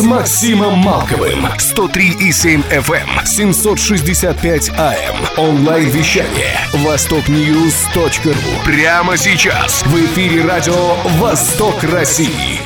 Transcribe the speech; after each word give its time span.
с 0.00 0.02
Максимом 0.02 0.78
Малковым. 0.78 1.44
103,7 1.58 2.64
FM, 2.70 3.26
765 3.26 4.70
AM. 4.70 5.16
Онлайн-вещание. 5.36 6.56
Востокньюз.ру. 6.72 8.32
Прямо 8.64 9.18
сейчас. 9.18 9.82
В 9.84 9.94
эфире 9.96 10.46
радио 10.46 10.94
«Восток 11.18 11.84
России». 11.84 12.60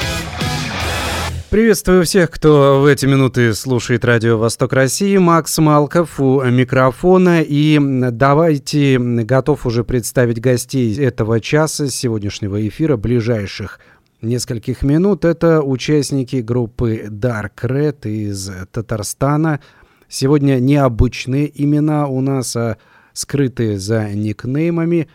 Приветствую 1.51 2.05
всех, 2.05 2.30
кто 2.30 2.80
в 2.80 2.87
эти 2.87 3.06
минуты 3.06 3.53
слушает 3.55 4.05
радио 4.05 4.39
«Восток 4.39 4.73
России». 4.73 5.16
Макс 5.16 5.59
Малков 5.59 6.20
у 6.20 6.41
микрофона. 6.45 7.42
И 7.42 7.80
давайте 7.80 8.97
готов 9.01 9.66
уже 9.66 9.83
представить 9.83 10.41
гостей 10.41 10.97
этого 10.98 11.41
часа, 11.41 11.89
сегодняшнего 11.89 12.64
эфира, 12.66 12.97
ближайших 12.97 13.80
нескольких 14.24 14.83
минут. 14.83 15.24
Это 15.24 15.62
участники 15.62 16.37
группы 16.37 17.06
Dark 17.09 17.62
Red 17.62 18.09
из 18.09 18.50
Татарстана. 18.73 19.60
Сегодня 20.09 20.59
необычные 20.59 21.50
имена 21.62 22.06
у 22.06 22.20
нас, 22.20 22.56
а 22.56 22.78
скрытые 23.12 23.78
за 23.78 24.09
никнеймами. 24.10 25.09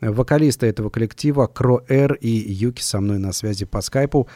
Вокалисты 0.00 0.66
этого 0.66 0.90
коллектива 0.90 1.46
Кроэр 1.46 2.14
и 2.14 2.28
Юки 2.28 2.82
со 2.82 3.00
мной 3.00 3.18
на 3.18 3.32
связи 3.32 3.64
по 3.64 3.80
скайпу. 3.80 4.28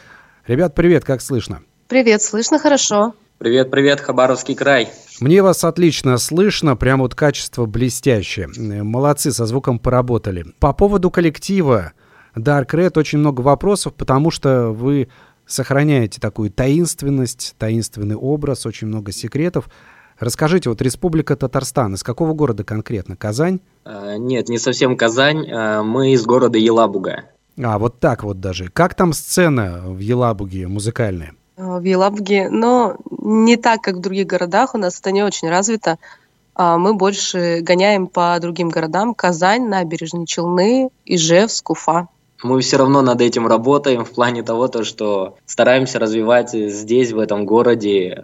Ребят, 0.47 0.73
привет, 0.73 1.05
как 1.05 1.21
слышно? 1.21 1.61
Привет, 1.87 2.21
слышно 2.21 2.57
хорошо. 2.57 3.13
Привет, 3.37 3.71
привет, 3.71 3.99
Хабаровский 3.99 4.55
край. 4.55 4.89
Мне 5.19 5.41
вас 5.41 5.63
отлично 5.63 6.17
слышно, 6.17 6.75
прям 6.75 6.99
вот 6.99 7.15
качество 7.15 7.65
блестящее. 7.65 8.47
Молодцы, 8.83 9.31
со 9.31 9.45
звуком 9.45 9.79
поработали. 9.79 10.45
По 10.59 10.73
поводу 10.73 11.09
коллектива, 11.09 11.93
Dark 12.35 12.69
Red 12.71 12.97
очень 12.97 13.19
много 13.19 13.41
вопросов, 13.41 13.93
потому 13.93 14.31
что 14.31 14.71
вы 14.71 15.09
сохраняете 15.45 16.21
такую 16.21 16.49
таинственность, 16.51 17.55
таинственный 17.57 18.15
образ, 18.15 18.65
очень 18.65 18.87
много 18.87 19.11
секретов. 19.11 19.69
Расскажите, 20.19 20.69
вот 20.69 20.81
Республика 20.81 21.35
Татарстан, 21.35 21.95
из 21.95 22.03
какого 22.03 22.33
города 22.33 22.63
конкретно? 22.63 23.15
Казань? 23.15 23.59
А, 23.83 24.17
нет, 24.17 24.49
не 24.49 24.59
совсем 24.59 24.95
Казань, 24.95 25.49
а, 25.51 25.83
мы 25.83 26.11
из 26.11 26.23
города 26.25 26.57
Елабуга. 26.57 27.25
А, 27.61 27.79
вот 27.79 27.99
так 27.99 28.23
вот 28.23 28.39
даже. 28.39 28.69
Как 28.69 28.95
там 28.95 29.13
сцена 29.13 29.81
в 29.83 29.97
Елабуге 29.97 30.67
музыкальная? 30.67 31.33
А, 31.57 31.79
в 31.79 31.83
Елабуге, 31.83 32.49
но 32.49 32.97
не 33.09 33.57
так, 33.57 33.81
как 33.81 33.95
в 33.95 33.99
других 33.99 34.27
городах, 34.27 34.75
у 34.75 34.77
нас 34.77 34.99
это 34.99 35.11
не 35.11 35.23
очень 35.23 35.49
развито. 35.49 35.97
Мы 36.57 36.93
больше 36.93 37.61
гоняем 37.61 38.07
по 38.07 38.37
другим 38.39 38.69
городам. 38.69 39.15
Казань, 39.15 39.67
Набережные 39.67 40.25
Челны, 40.27 40.89
Ижевск, 41.05 41.71
Уфа 41.71 42.09
мы 42.43 42.61
все 42.61 42.77
равно 42.77 43.01
над 43.01 43.21
этим 43.21 43.47
работаем 43.47 44.05
в 44.05 44.11
плане 44.11 44.43
того, 44.43 44.67
то, 44.67 44.83
что 44.83 45.35
стараемся 45.45 45.99
развивать 45.99 46.51
здесь, 46.51 47.11
в 47.11 47.19
этом 47.19 47.45
городе, 47.45 48.23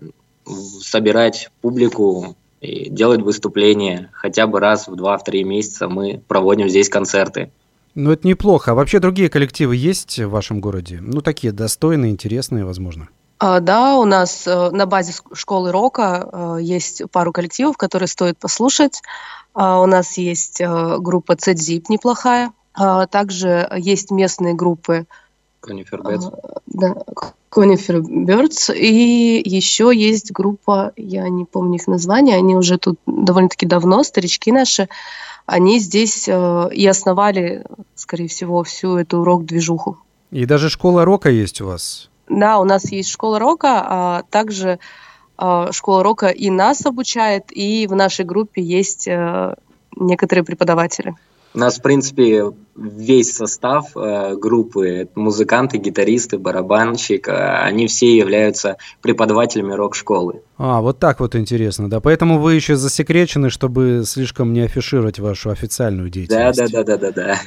собирать 0.81 1.49
публику 1.61 2.35
и 2.61 2.89
делать 2.89 3.21
выступления. 3.21 4.09
Хотя 4.13 4.47
бы 4.47 4.59
раз 4.59 4.87
в 4.87 4.95
два-три 4.95 5.43
месяца 5.43 5.87
мы 5.87 6.21
проводим 6.27 6.69
здесь 6.69 6.89
концерты. 6.89 7.51
Ну, 7.95 8.11
это 8.11 8.27
неплохо. 8.27 8.71
А 8.71 8.75
вообще 8.75 8.99
другие 8.99 9.29
коллективы 9.29 9.75
есть 9.75 10.19
в 10.19 10.29
вашем 10.29 10.61
городе? 10.61 10.99
Ну, 11.01 11.21
такие 11.21 11.51
достойные, 11.51 12.11
интересные, 12.11 12.63
возможно. 12.63 13.09
А, 13.39 13.59
да, 13.59 13.97
у 13.97 14.05
нас 14.05 14.47
э, 14.47 14.69
на 14.71 14.85
базе 14.85 15.13
школы 15.33 15.71
рока 15.71 16.29
э, 16.31 16.57
есть 16.61 17.03
пару 17.11 17.31
коллективов, 17.31 17.77
которые 17.77 18.07
стоит 18.07 18.37
послушать. 18.37 19.01
А, 19.53 19.81
у 19.81 19.85
нас 19.85 20.17
есть 20.17 20.59
э, 20.59 20.97
группа 20.99 21.35
Цедзип 21.35 21.89
неплохая, 21.89 22.51
также 23.09 23.67
есть 23.75 24.11
местные 24.11 24.53
группы. 24.53 25.05
Conifер 25.61 26.01
Birds. 26.01 26.31
А, 26.31 26.59
да, 26.67 26.95
Conifер 27.51 28.01
Birds. 28.01 28.73
И 28.75 29.41
еще 29.43 29.91
есть 29.93 30.31
группа, 30.31 30.91
я 30.95 31.27
не 31.29 31.45
помню 31.45 31.75
их 31.75 31.87
название, 31.87 32.37
они 32.37 32.55
уже 32.55 32.77
тут 32.77 32.99
довольно-таки 33.05 33.65
давно, 33.65 34.03
старички 34.03 34.51
наши. 34.51 34.87
Они 35.45 35.79
здесь 35.79 36.27
э, 36.27 36.69
и 36.73 36.85
основали, 36.85 37.65
скорее 37.95 38.27
всего, 38.27 38.63
всю 38.63 38.97
эту 38.97 39.23
рок-движуху. 39.23 39.97
И 40.29 40.45
даже 40.45 40.69
школа 40.69 41.05
рока 41.05 41.29
есть 41.29 41.61
у 41.61 41.67
вас? 41.67 42.09
Да, 42.27 42.59
у 42.59 42.65
нас 42.65 42.91
есть 42.91 43.09
школа 43.09 43.39
рока, 43.39 43.81
а 43.85 44.23
также 44.29 44.79
э, 45.37 45.69
школа 45.71 46.03
рока 46.03 46.27
и 46.27 46.49
нас 46.49 46.85
обучает, 46.85 47.45
и 47.51 47.87
в 47.87 47.95
нашей 47.95 48.25
группе 48.25 48.61
есть 48.61 49.07
э, 49.07 49.55
некоторые 49.95 50.43
преподаватели. 50.43 51.15
У 51.57 51.59
нас, 51.59 51.79
в 51.79 51.81
принципе, 51.81 52.51
весь 52.75 53.33
состав 53.33 53.85
э, 53.97 54.35
группы, 54.35 55.09
музыканты, 55.15 55.79
гитаристы, 55.79 56.37
барабанщик, 56.37 57.27
э, 57.27 57.31
они 57.31 57.87
все 57.87 58.15
являются 58.15 58.77
преподавателями 59.01 59.73
рок-школы. 59.73 60.43
А, 60.59 60.81
вот 60.81 60.99
так 60.99 61.19
вот 61.19 61.35
интересно, 61.35 61.89
да. 61.89 61.99
Поэтому 61.99 62.37
вы 62.39 62.53
еще 62.53 62.75
засекречены, 62.75 63.49
чтобы 63.49 64.03
слишком 64.05 64.53
не 64.53 64.61
афишировать 64.61 65.17
вашу 65.17 65.49
официальную 65.49 66.11
деятельность. 66.11 66.59
Да, 66.59 66.67
да, 66.67 66.83
да, 66.83 66.97
да, 66.97 67.11
да, 67.11 67.11
да. 67.11 67.39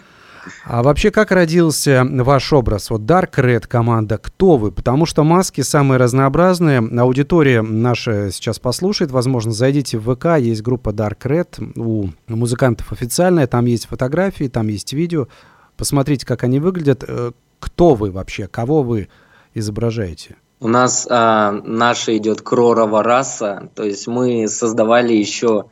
А 0.65 0.83
вообще, 0.83 1.11
как 1.11 1.31
родился 1.31 2.07
ваш 2.09 2.53
образ? 2.53 2.91
Вот 2.91 3.03
Dark 3.03 3.35
Red 3.37 3.67
команда, 3.67 4.19
кто 4.19 4.57
вы? 4.57 4.73
Потому 4.73 5.07
что 5.07 5.25
маски 5.25 5.61
самые 5.61 5.99
разнообразные. 5.99 6.79
Аудитория 6.79 7.63
наша 7.63 8.31
сейчас 8.31 8.59
послушает. 8.59 9.11
Возможно, 9.11 9.53
зайдите 9.53 9.99
в 9.99 10.15
ВК, 10.15 10.39
есть 10.39 10.63
группа 10.63 10.91
Dark 10.91 11.19
Red 11.25 11.73
у 11.77 12.11
музыкантов 12.29 12.93
официальная. 12.93 13.47
Там 13.47 13.67
есть 13.67 13.87
фотографии, 13.87 14.49
там 14.49 14.69
есть 14.69 14.93
видео. 14.93 15.29
Посмотрите, 15.77 16.27
как 16.27 16.45
они 16.45 16.61
выглядят. 16.61 17.05
Э, 17.07 17.33
кто 17.59 17.95
вы 17.95 18.11
вообще? 18.11 18.47
Кого 18.47 18.83
вы 18.83 19.09
изображаете? 19.55 20.37
У 20.61 20.69
нас 20.69 21.07
а, 21.11 21.53
наша 21.53 22.17
идет 22.19 22.43
кророва 22.43 23.03
раса, 23.03 23.71
то 23.75 23.83
есть 23.83 24.07
мы 24.07 24.47
создавали 24.47 25.15
еще 25.15 25.71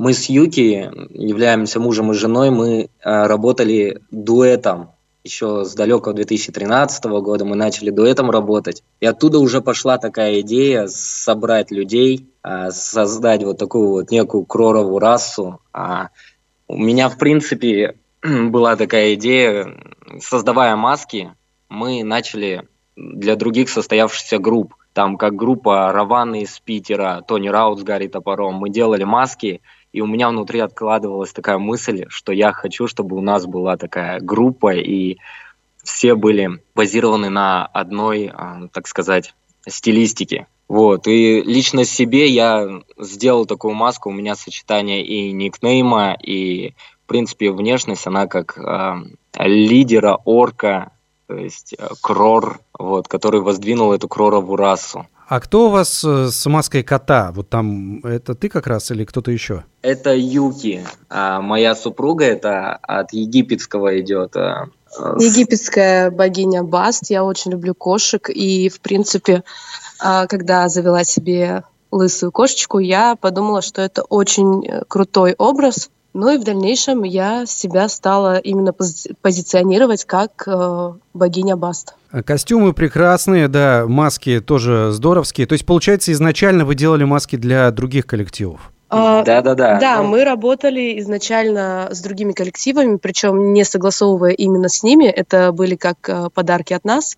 мы 0.00 0.14
с 0.14 0.30
Юки 0.30 0.90
являемся 1.10 1.78
мужем 1.78 2.10
и 2.10 2.14
женой, 2.14 2.48
мы 2.48 2.88
э, 3.04 3.26
работали 3.26 4.00
дуэтом. 4.10 4.92
Еще 5.24 5.66
с 5.66 5.74
далекого 5.74 6.14
2013 6.14 7.04
года 7.04 7.44
мы 7.44 7.54
начали 7.54 7.90
дуэтом 7.90 8.30
работать. 8.30 8.82
И 9.00 9.04
оттуда 9.04 9.38
уже 9.40 9.60
пошла 9.60 9.98
такая 9.98 10.40
идея 10.40 10.86
собрать 10.86 11.70
людей, 11.70 12.26
э, 12.42 12.70
создать 12.70 13.44
вот 13.44 13.58
такую 13.58 13.90
вот 13.90 14.10
некую 14.10 14.46
кророву 14.46 14.98
расу. 14.98 15.60
А 15.74 16.08
у 16.66 16.78
меня, 16.78 17.10
в 17.10 17.18
принципе, 17.18 17.96
была 18.22 18.76
такая 18.76 19.12
идея, 19.16 19.68
создавая 20.18 20.76
маски, 20.76 21.34
мы 21.68 22.04
начали 22.04 22.66
для 22.96 23.36
других 23.36 23.68
состоявшихся 23.68 24.38
групп. 24.38 24.74
Там 24.94 25.18
как 25.18 25.36
группа 25.36 25.92
Раваны 25.92 26.42
из 26.42 26.58
Питера, 26.58 27.22
Тони 27.26 27.48
Раут 27.48 27.80
с 27.80 27.82
Гарри 27.82 28.08
Топором. 28.08 28.54
Мы 28.54 28.70
делали 28.70 29.04
маски, 29.04 29.60
и 29.92 30.00
у 30.00 30.06
меня 30.06 30.28
внутри 30.28 30.60
откладывалась 30.60 31.32
такая 31.32 31.58
мысль, 31.58 32.06
что 32.08 32.32
я 32.32 32.52
хочу, 32.52 32.86
чтобы 32.86 33.16
у 33.16 33.20
нас 33.20 33.46
была 33.46 33.76
такая 33.76 34.20
группа, 34.20 34.74
и 34.74 35.18
все 35.82 36.14
были 36.14 36.62
базированы 36.74 37.30
на 37.30 37.66
одной, 37.66 38.30
а, 38.32 38.68
так 38.72 38.86
сказать, 38.86 39.34
стилистике. 39.68 40.46
Вот, 40.68 41.08
и 41.08 41.42
лично 41.42 41.84
себе 41.84 42.28
я 42.28 42.82
сделал 42.96 43.44
такую 43.44 43.74
маску, 43.74 44.08
у 44.08 44.12
меня 44.12 44.36
сочетание 44.36 45.04
и 45.04 45.32
никнейма, 45.32 46.12
и, 46.12 46.74
в 47.04 47.08
принципе, 47.08 47.50
внешность, 47.50 48.06
она 48.06 48.28
как 48.28 48.56
э, 48.56 48.94
лидера 49.36 50.16
орка, 50.24 50.92
то 51.26 51.34
есть 51.34 51.74
э, 51.76 51.88
крор, 52.00 52.60
вот, 52.78 53.08
который 53.08 53.40
воздвинул 53.40 53.92
эту 53.92 54.06
кророву 54.06 54.54
расу. 54.54 55.08
А 55.30 55.38
кто 55.38 55.68
у 55.68 55.70
вас 55.70 56.02
э, 56.02 56.28
с 56.32 56.44
маской 56.46 56.82
кота? 56.82 57.30
Вот 57.32 57.48
там 57.48 58.00
это 58.04 58.34
ты 58.34 58.48
как 58.48 58.66
раз 58.66 58.90
или 58.90 59.04
кто-то 59.04 59.30
еще? 59.30 59.62
Это 59.80 60.12
Юки. 60.12 60.84
А 61.08 61.40
моя 61.40 61.76
супруга 61.76 62.24
это 62.24 62.74
от 62.82 63.12
египетского 63.12 64.00
идет. 64.00 64.34
А, 64.34 64.66
Египетская 65.20 66.10
богиня 66.10 66.64
Баст. 66.64 67.10
Я 67.10 67.22
очень 67.22 67.52
люблю 67.52 67.76
кошек. 67.76 68.28
И, 68.28 68.68
в 68.68 68.80
принципе, 68.80 69.44
а, 70.00 70.26
когда 70.26 70.68
завела 70.68 71.04
себе 71.04 71.62
лысую 71.92 72.32
кошечку, 72.32 72.80
я 72.80 73.14
подумала, 73.14 73.62
что 73.62 73.82
это 73.82 74.02
очень 74.02 74.66
э, 74.66 74.82
крутой 74.88 75.36
образ. 75.38 75.90
Ну 76.12 76.34
и 76.34 76.38
в 76.38 76.44
дальнейшем 76.44 77.04
я 77.04 77.46
себя 77.46 77.88
стала 77.88 78.38
именно 78.38 78.70
пози- 78.70 79.14
позиционировать 79.22 80.04
как 80.04 80.44
э, 80.46 80.92
богиня 81.14 81.56
Баст. 81.56 81.94
Костюмы 82.24 82.72
прекрасные, 82.72 83.46
да, 83.46 83.84
маски 83.86 84.40
тоже 84.40 84.90
здоровские. 84.90 85.46
То 85.46 85.52
есть, 85.52 85.64
получается, 85.64 86.10
изначально 86.10 86.64
вы 86.64 86.74
делали 86.74 87.04
маски 87.04 87.36
для 87.36 87.70
других 87.70 88.06
коллективов? 88.06 88.72
А, 88.88 89.22
Да-да-да. 89.22 89.78
Да, 89.78 90.02
Ну, 90.02 90.08
мы 90.08 90.24
работали 90.24 90.98
изначально 90.98 91.88
с 91.92 92.00
другими 92.00 92.32
коллективами, 92.32 92.96
причем 92.96 93.52
не 93.52 93.64
согласовывая 93.64 94.32
именно 94.32 94.68
с 94.68 94.82
ними. 94.82 95.04
Это 95.04 95.52
были 95.52 95.76
как 95.76 96.08
э, 96.08 96.28
подарки 96.34 96.72
от 96.72 96.84
нас. 96.84 97.16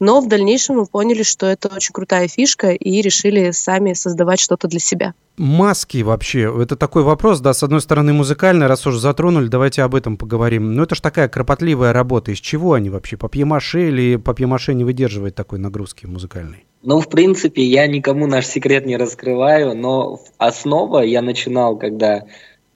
Но 0.00 0.20
в 0.20 0.28
дальнейшем 0.28 0.76
мы 0.76 0.86
поняли, 0.86 1.22
что 1.22 1.46
это 1.46 1.68
очень 1.74 1.92
крутая 1.92 2.28
фишка 2.28 2.70
и 2.70 3.00
решили 3.02 3.50
сами 3.50 3.94
создавать 3.94 4.40
что-то 4.40 4.68
для 4.68 4.78
себя. 4.78 5.14
Маски 5.36 6.02
вообще, 6.02 6.52
это 6.60 6.74
такой 6.76 7.04
вопрос, 7.04 7.40
да, 7.40 7.54
с 7.54 7.62
одной 7.62 7.80
стороны 7.80 8.12
музыкальный, 8.12 8.66
раз 8.66 8.86
уж 8.86 8.96
затронули, 8.96 9.46
давайте 9.46 9.82
об 9.82 9.94
этом 9.94 10.16
поговорим. 10.16 10.74
Но 10.74 10.82
это 10.82 10.96
же 10.96 11.02
такая 11.02 11.28
кропотливая 11.28 11.92
работа, 11.92 12.32
из 12.32 12.38
чего 12.38 12.72
они 12.72 12.90
вообще? 12.90 13.16
Папье-маше 13.16 13.88
или 13.88 14.16
папье-маше 14.16 14.74
не 14.74 14.84
выдерживает 14.84 15.36
такой 15.36 15.60
нагрузки 15.60 16.06
музыкальной? 16.06 16.64
Ну, 16.82 17.00
в 17.00 17.08
принципе, 17.08 17.62
я 17.62 17.86
никому 17.86 18.26
наш 18.26 18.46
секрет 18.46 18.86
не 18.86 18.96
раскрываю, 18.96 19.76
но 19.76 20.20
основа 20.38 21.00
я 21.00 21.22
начинал, 21.22 21.76
когда 21.76 22.24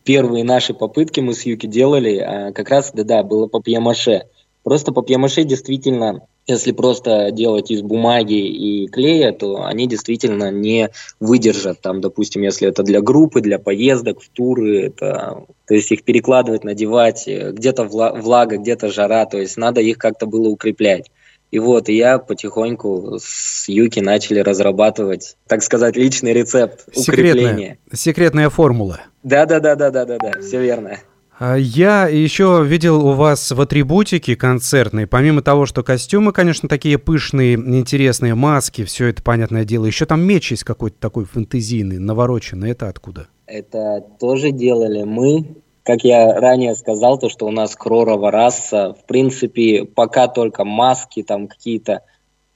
первые 0.04 0.44
наши 0.44 0.74
попытки 0.74 1.20
мы 1.20 1.34
с 1.34 1.42
Юки 1.42 1.66
делали, 1.66 2.18
а, 2.18 2.52
как 2.52 2.68
раз, 2.68 2.92
да-да, 2.92 3.22
было 3.22 3.46
папье-маше. 3.46 4.22
Просто 4.62 4.92
папье-маше 4.92 5.44
действительно, 5.44 6.22
если 6.46 6.72
просто 6.72 7.30
делать 7.30 7.70
из 7.70 7.82
бумаги 7.82 8.34
и 8.34 8.88
клея, 8.88 9.32
то 9.32 9.64
они 9.64 9.86
действительно 9.86 10.50
не 10.50 10.90
выдержат. 11.20 11.80
Там, 11.80 12.00
допустим, 12.00 12.42
если 12.42 12.68
это 12.68 12.82
для 12.82 13.00
группы, 13.00 13.40
для 13.40 13.58
поездок, 13.58 14.20
в 14.20 14.28
туры, 14.28 14.86
это, 14.86 15.44
то 15.66 15.74
есть 15.74 15.92
их 15.92 16.02
перекладывать, 16.02 16.64
надевать, 16.64 17.28
э, 17.28 17.52
где-то 17.52 17.84
вла- 17.84 18.20
влага, 18.20 18.56
где-то 18.56 18.90
жара, 18.90 19.24
то 19.26 19.38
есть 19.38 19.56
надо 19.56 19.80
их 19.80 19.98
как-то 19.98 20.26
было 20.26 20.48
укреплять. 20.48 21.10
И 21.52 21.58
вот, 21.58 21.90
и 21.90 21.96
я 21.96 22.18
потихоньку 22.18 23.18
с 23.22 23.68
Юки 23.68 24.00
начали 24.00 24.38
разрабатывать, 24.40 25.36
так 25.46 25.62
сказать, 25.62 25.96
личный 25.96 26.32
рецепт 26.32 26.88
укрепления. 26.96 27.78
Секретная, 27.92 28.48
формула. 28.48 29.02
Да-да-да-да-да-да, 29.22 30.40
все 30.40 30.62
верно. 30.62 30.98
А 31.44 31.56
Я 31.56 32.06
еще 32.06 32.62
видел 32.64 33.04
у 33.04 33.14
вас 33.14 33.50
в 33.50 33.60
атрибутике 33.60 34.36
концертной, 34.36 35.08
помимо 35.08 35.42
того, 35.42 35.66
что 35.66 35.82
костюмы, 35.82 36.30
конечно, 36.30 36.68
такие 36.68 36.98
пышные, 36.98 37.54
интересные, 37.54 38.36
маски, 38.36 38.84
все 38.84 39.08
это 39.08 39.24
понятное 39.24 39.64
дело, 39.64 39.86
еще 39.86 40.06
там 40.06 40.22
меч 40.22 40.52
есть 40.52 40.62
какой-то 40.62 40.98
такой 41.00 41.24
фэнтезийный, 41.24 41.98
навороченный, 41.98 42.70
это 42.70 42.88
откуда? 42.88 43.26
Это 43.46 44.04
тоже 44.20 44.52
делали 44.52 45.02
мы. 45.02 45.56
Как 45.82 46.04
я 46.04 46.32
ранее 46.32 46.76
сказал, 46.76 47.18
то, 47.18 47.28
что 47.28 47.46
у 47.46 47.50
нас 47.50 47.74
кророва 47.74 48.30
раса, 48.30 48.94
в 48.94 49.04
принципе, 49.06 49.84
пока 49.84 50.28
только 50.28 50.64
маски, 50.64 51.24
там 51.24 51.48
какие-то 51.48 52.02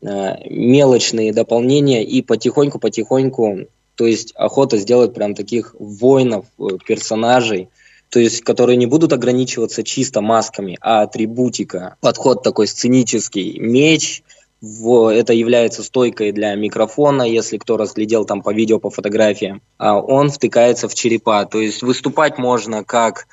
э, 0.00 0.48
мелочные 0.48 1.32
дополнения, 1.32 2.04
и 2.04 2.22
потихоньку-потихоньку, 2.22 3.66
то 3.96 4.06
есть 4.06 4.32
охота 4.36 4.76
сделать 4.76 5.12
прям 5.12 5.34
таких 5.34 5.74
воинов, 5.76 6.44
э, 6.60 6.78
персонажей, 6.86 7.68
то 8.10 8.20
есть 8.20 8.42
которые 8.42 8.76
не 8.76 8.86
будут 8.86 9.12
ограничиваться 9.12 9.82
чисто 9.82 10.20
масками, 10.20 10.78
а 10.80 11.02
атрибутика. 11.02 11.96
Подход 12.00 12.42
такой 12.42 12.66
сценический. 12.66 13.58
Меч, 13.58 14.22
это 14.62 15.32
является 15.32 15.82
стойкой 15.82 16.32
для 16.32 16.54
микрофона, 16.54 17.22
если 17.22 17.58
кто 17.58 17.76
разглядел 17.76 18.24
там 18.24 18.42
по 18.42 18.52
видео, 18.52 18.78
по 18.78 18.90
фотографиям. 18.90 19.60
А 19.78 19.98
он 19.98 20.30
втыкается 20.30 20.88
в 20.88 20.94
черепа. 20.94 21.44
То 21.44 21.60
есть 21.60 21.82
выступать 21.82 22.38
можно 22.38 22.84
как 22.84 23.26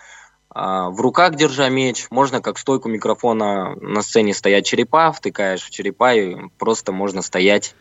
а, 0.50 0.90
в 0.90 1.02
руках 1.02 1.36
держа 1.36 1.70
меч, 1.70 2.08
можно 2.12 2.42
как 2.42 2.58
стойку 2.58 2.90
микрофона 2.90 3.76
на 3.82 4.02
сцене 4.02 4.34
стоять 4.34 4.66
черепа, 4.66 5.12
втыкаешь 5.12 5.64
в 5.64 5.70
черепа 5.70 6.14
и 6.14 6.36
просто 6.58 6.92
можно 6.92 7.22
стоять 7.22 7.76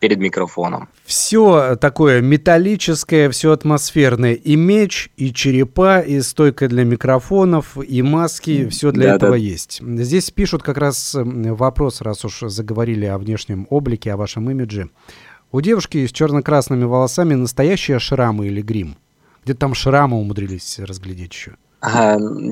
перед 0.00 0.18
микрофоном. 0.18 0.88
Все 1.04 1.76
такое 1.76 2.20
металлическое, 2.20 3.30
все 3.30 3.52
атмосферное. 3.52 4.34
И 4.34 4.56
меч, 4.56 5.10
и 5.16 5.32
черепа, 5.32 6.00
и 6.00 6.20
стойка 6.20 6.68
для 6.68 6.84
микрофонов, 6.84 7.76
и 7.78 8.02
маски. 8.02 8.68
Все 8.68 8.90
для 8.92 9.10
Да, 9.10 9.14
этого 9.16 9.30
да. 9.32 9.36
есть. 9.36 9.80
Здесь 9.82 10.30
пишут 10.30 10.62
как 10.62 10.78
раз 10.78 11.14
вопрос, 11.14 12.00
раз 12.00 12.24
уж 12.24 12.40
заговорили 12.40 13.06
о 13.06 13.18
внешнем 13.18 13.66
облике, 13.70 14.12
о 14.12 14.16
вашем 14.16 14.50
имидже. 14.50 14.90
У 15.52 15.60
девушки 15.60 16.06
с 16.06 16.12
черно-красными 16.12 16.84
волосами 16.84 17.34
настоящие 17.34 17.98
шрамы 17.98 18.48
или 18.48 18.60
грим? 18.60 18.96
Где-то 19.44 19.60
там 19.60 19.74
шрамы 19.74 20.16
умудрились 20.18 20.78
разглядеть 20.78 21.32
еще. 21.32 21.56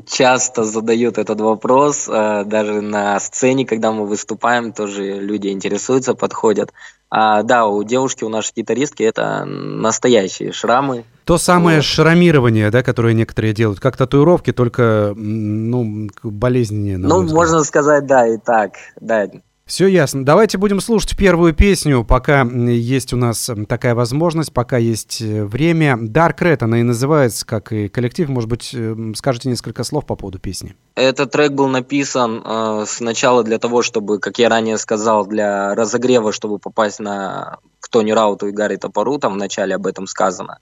Часто 0.06 0.64
задают 0.64 1.18
этот 1.18 1.40
вопрос, 1.40 2.08
а, 2.08 2.44
даже 2.44 2.80
на 2.80 3.18
сцене, 3.18 3.64
когда 3.64 3.92
мы 3.92 4.06
выступаем, 4.06 4.72
тоже 4.72 5.20
люди 5.20 5.48
интересуются, 5.48 6.14
подходят. 6.14 6.72
А, 7.10 7.42
да, 7.42 7.66
у 7.66 7.82
девушки, 7.82 8.24
у 8.24 8.28
нашей 8.28 8.52
гитаристки 8.56 9.02
это 9.02 9.44
настоящие 9.44 10.52
шрамы. 10.52 11.04
То 11.24 11.38
самое 11.38 11.78
Вот. 11.78 11.84
шрамирование, 11.84 12.70
да, 12.70 12.82
которое 12.82 13.14
некоторые 13.14 13.52
делают, 13.52 13.80
как 13.80 13.96
татуировки, 13.96 14.52
только 14.52 15.12
ну, 15.14 16.08
болезненнее. 16.22 16.98
ну, 16.98 17.22
можно 17.22 17.64
сказать, 17.64 18.06
да, 18.06 18.26
и 18.26 18.38
так. 18.38 18.72
Да, 19.00 19.28
Все 19.64 19.86
ясно. 19.86 20.24
Давайте 20.24 20.58
будем 20.58 20.80
слушать 20.80 21.16
первую 21.16 21.54
песню, 21.54 22.04
пока 22.04 22.42
есть 22.42 23.12
у 23.12 23.16
нас 23.16 23.48
такая 23.68 23.94
возможность, 23.94 24.52
пока 24.52 24.76
есть 24.76 25.22
э, 25.22 25.44
время. 25.44 25.96
Dark 25.96 26.38
Red 26.40 26.58
она 26.64 26.80
и 26.80 26.82
называется, 26.82 27.46
как 27.46 27.72
и 27.72 27.88
коллектив. 27.88 28.28
Может 28.28 28.50
быть, 28.50 28.70
э, 28.74 28.94
скажете 29.14 29.48
несколько 29.48 29.84
слов 29.84 30.04
по 30.04 30.16
поводу 30.16 30.40
песни? 30.40 30.74
Этот 30.96 31.30
трек 31.30 31.52
был 31.52 31.68
написан 31.68 32.42
э, 32.44 32.84
сначала 32.88 33.44
для 33.44 33.58
того, 33.58 33.82
чтобы, 33.82 34.18
как 34.18 34.38
я 34.38 34.48
ранее 34.48 34.78
сказал, 34.78 35.26
для 35.26 35.74
разогрева, 35.76 36.32
чтобы 36.32 36.58
попасть 36.58 36.98
на 36.98 37.58
к 37.78 37.88
Тони 37.88 38.10
Рауту 38.10 38.48
и 38.48 38.52
Гарри 38.52 38.76
Топору, 38.76 39.18
там 39.18 39.34
в 39.34 39.36
начале 39.36 39.76
об 39.76 39.86
этом 39.86 40.06
сказано. 40.06 40.58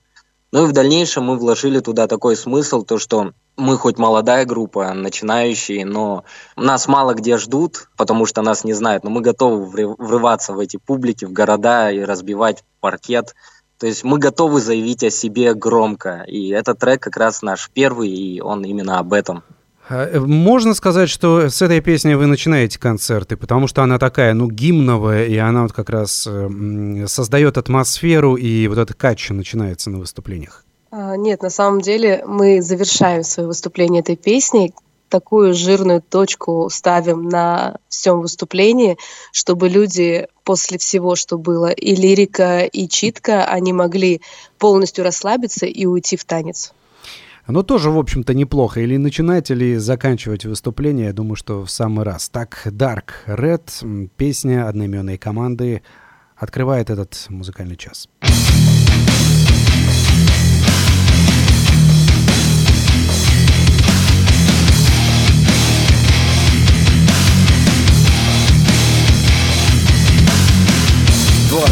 Ну 0.51 0.65
и 0.65 0.67
в 0.67 0.73
дальнейшем 0.73 1.25
мы 1.25 1.37
вложили 1.37 1.79
туда 1.79 2.07
такой 2.07 2.35
смысл, 2.35 2.83
то 2.83 2.97
что 2.97 3.31
мы 3.55 3.77
хоть 3.77 3.97
молодая 3.97 4.45
группа, 4.45 4.93
начинающие, 4.93 5.85
но 5.85 6.25
нас 6.57 6.89
мало 6.89 7.13
где 7.13 7.37
ждут, 7.37 7.89
потому 7.95 8.25
что 8.25 8.41
нас 8.41 8.65
не 8.65 8.73
знают, 8.73 9.05
но 9.05 9.09
мы 9.09 9.21
готовы 9.21 9.65
вры- 9.65 9.95
врываться 9.97 10.51
в 10.51 10.59
эти 10.59 10.75
публики, 10.75 11.23
в 11.23 11.31
города 11.31 11.89
и 11.89 12.01
разбивать 12.01 12.65
паркет. 12.81 13.33
То 13.77 13.87
есть 13.87 14.03
мы 14.03 14.19
готовы 14.19 14.59
заявить 14.59 15.03
о 15.03 15.09
себе 15.09 15.53
громко, 15.53 16.25
и 16.27 16.49
этот 16.49 16.79
трек 16.79 17.01
как 17.01 17.15
раз 17.15 17.41
наш 17.41 17.69
первый, 17.73 18.09
и 18.09 18.41
он 18.41 18.63
именно 18.65 18.99
об 18.99 19.13
этом. 19.13 19.43
А, 19.91 20.07
э, 20.07 20.19
Можно 20.21 20.73
сказать, 20.73 21.09
что 21.09 21.49
с 21.49 21.61
этой 21.61 21.81
песней 21.81 22.15
вы 22.15 22.25
начинаете 22.25 22.79
концерты, 22.79 23.35
потому 23.35 23.67
что 23.67 23.83
она 23.83 23.99
такая, 23.99 24.33
ну, 24.33 24.49
гимновая, 24.49 25.25
и 25.25 25.35
она 25.35 25.63
вот 25.63 25.73
как 25.73 25.89
раз 25.89 26.25
э, 26.29 27.05
создает 27.07 27.57
атмосферу, 27.57 28.35
и 28.35 28.67
вот 28.69 28.77
этот 28.77 28.95
катч 28.95 29.31
начинается 29.31 29.89
на 29.89 29.99
выступлениях. 29.99 30.63
А, 30.91 31.17
Нет, 31.17 31.41
на 31.41 31.49
самом 31.49 31.81
деле 31.81 32.23
мы 32.25 32.61
завершаем 32.61 33.23
свое 33.23 33.47
выступление 33.47 33.99
этой 33.99 34.15
песней. 34.15 34.73
Такую 35.09 35.53
жирную 35.53 36.01
точку 36.01 36.69
ставим 36.71 37.27
на 37.27 37.75
всем 37.89 38.21
выступлении, 38.21 38.97
чтобы 39.33 39.67
люди 39.67 40.27
после 40.45 40.77
всего, 40.77 41.17
что 41.17 41.37
было, 41.37 41.69
и 41.69 41.95
лирика, 41.95 42.61
и 42.61 42.87
читка, 42.87 43.43
они 43.43 43.73
могли 43.73 44.21
полностью 44.57 45.03
расслабиться 45.03 45.65
и 45.65 45.85
уйти 45.85 46.15
в 46.15 46.23
танец. 46.23 46.71
Оно 47.51 47.63
тоже, 47.63 47.89
в 47.89 47.99
общем-то, 47.99 48.33
неплохо. 48.33 48.79
Или 48.79 48.95
начинать, 48.95 49.51
или 49.51 49.75
заканчивать 49.75 50.45
выступление, 50.45 51.07
я 51.07 51.13
думаю, 51.13 51.35
что 51.35 51.65
в 51.65 51.69
самый 51.69 52.05
раз. 52.05 52.29
Так, 52.29 52.61
Dark 52.67 53.09
Red, 53.27 54.09
песня 54.15 54.69
одноименной 54.69 55.17
команды, 55.17 55.81
открывает 56.37 56.89
этот 56.89 57.25
музыкальный 57.27 57.75
час. 57.75 58.07
Музыка 58.21 58.50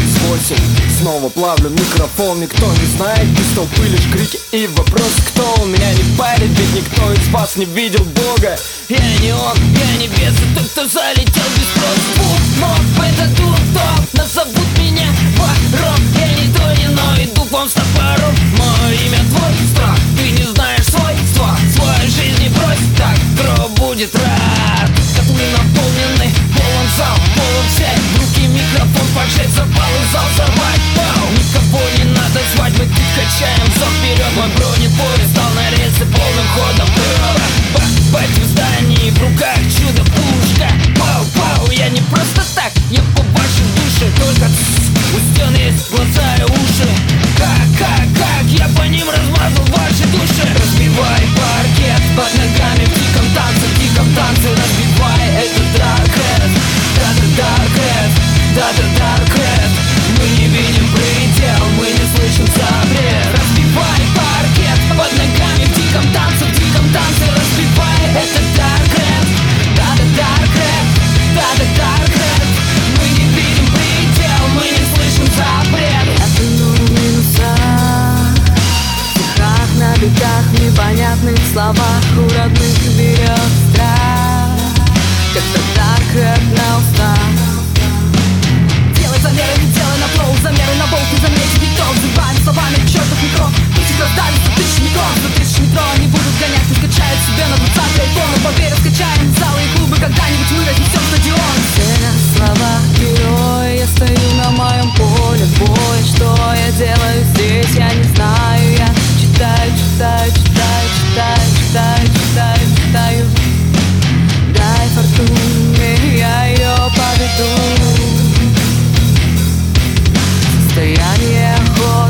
28 0.00 0.56
Снова 1.00 1.28
плавлю 1.28 1.70
микрофон, 1.70 2.40
никто 2.40 2.66
не 2.66 2.86
знает 2.96 3.26
Из 3.38 3.54
толпы 3.54 3.86
лишь 3.86 4.10
крики 4.12 4.38
и 4.52 4.66
вопрос, 4.68 5.12
кто 5.28 5.62
у 5.62 5.66
Меня 5.66 5.92
не 5.92 6.16
парит, 6.16 6.50
ведь 6.50 6.74
никто 6.74 7.12
из 7.12 7.28
вас 7.28 7.56
не 7.56 7.64
видел 7.64 8.04
Бога. 8.04 8.56
Я 8.88 9.18
не 9.20 9.32
он, 9.32 9.56
я 9.56 9.96
не 9.98 10.08
без, 10.08 10.34
тот, 10.54 10.68
кто 10.70 10.88
залетел 10.88 11.48
без 11.56 11.64
спроса. 11.70 12.10
Бум, 12.16 12.60
моб, 12.60 13.04
это 13.06 13.26
дух, 13.36 13.56
топ, 13.74 14.14
назовут 14.14 14.78
меня 14.78 15.06
вором. 15.36 16.00
Я 16.18 16.28
не 16.34 16.52
то, 16.52 16.80
не 16.80 16.88
но, 16.88 17.22
иду 17.22 17.44
к 17.44 17.52
вам 17.52 17.68
с 17.68 17.72
топором. 17.72 18.34
Мое 18.58 18.94
имя 19.06 19.18
твой 19.30 19.68
страх, 19.72 19.98
ты 20.16 20.30
не 20.30 20.44
знаешь 20.52 20.86
свойства. 20.86 21.56
Свою 21.74 22.10
жизнь 22.10 22.42
не 22.42 22.48
брось, 22.48 22.78
так, 22.98 23.16
гроб 23.36 23.70
будет 23.78 24.14
рад? 24.14 24.90
Котлы 25.16 25.44
наполнены 25.52 26.49
зал, 26.96 27.16
полон 27.34 27.66
взять 27.66 27.98
В 27.98 28.20
руки 28.20 28.46
микрофон, 28.46 29.06
поджечь 29.14 29.54
запал 29.54 29.90
и 29.90 30.12
зал 30.12 30.26
взорвать. 30.34 30.84
Вау! 30.96 31.26
Никого 31.36 31.82
не 31.98 32.04
надо 32.12 32.40
звать, 32.54 32.72
мы 32.78 32.84
тут 32.86 33.08
качаем 33.14 33.66
зал 33.78 33.90
вперед 33.98 34.32
Мой 34.36 34.48
бронепоезд 34.56 35.30
стал 35.32 35.50
на 35.54 35.70
рельсы 35.70 36.04
полным 36.06 36.48
ходом. 36.54 36.88
Бать 38.12 38.28
в 38.30 38.44
здании, 38.44 39.10
в 39.10 39.22
руках 39.22 39.58
чудо 39.70 40.02
пушка 40.02 40.68
Пау, 40.98 41.24
пау, 41.36 41.70
я 41.70 41.88
не 41.88 42.00
просто 42.00 42.42
так, 42.56 42.72
я 42.90 43.00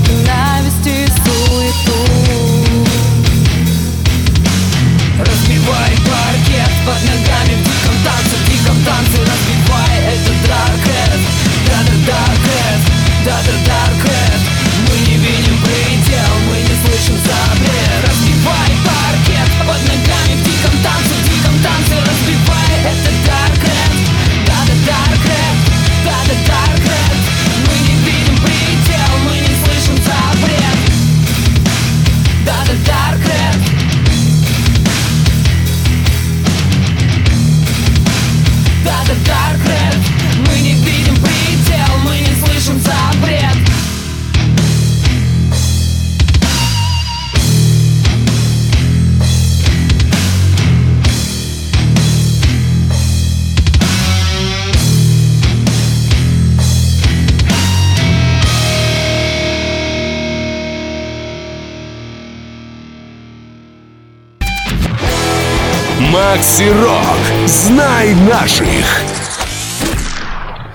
охоты 0.00 0.12
навести 0.26 1.06
суету. 1.24 1.98
Разбивай 5.18 5.92
паркет 6.06 6.72
под 6.86 7.00
ногами 7.04 7.54
в 7.62 7.64
диком 7.64 7.96
танце, 8.04 8.36
в 8.36 8.48
Разбивай 9.20 9.96
это 10.06 10.32
Darkhead, 10.48 11.20
да-да 13.24 13.52
Darkhead, 13.66 14.19
Макси 66.40 66.70
Рок. 66.70 67.46
Знай 67.46 68.14
наших. 68.14 68.86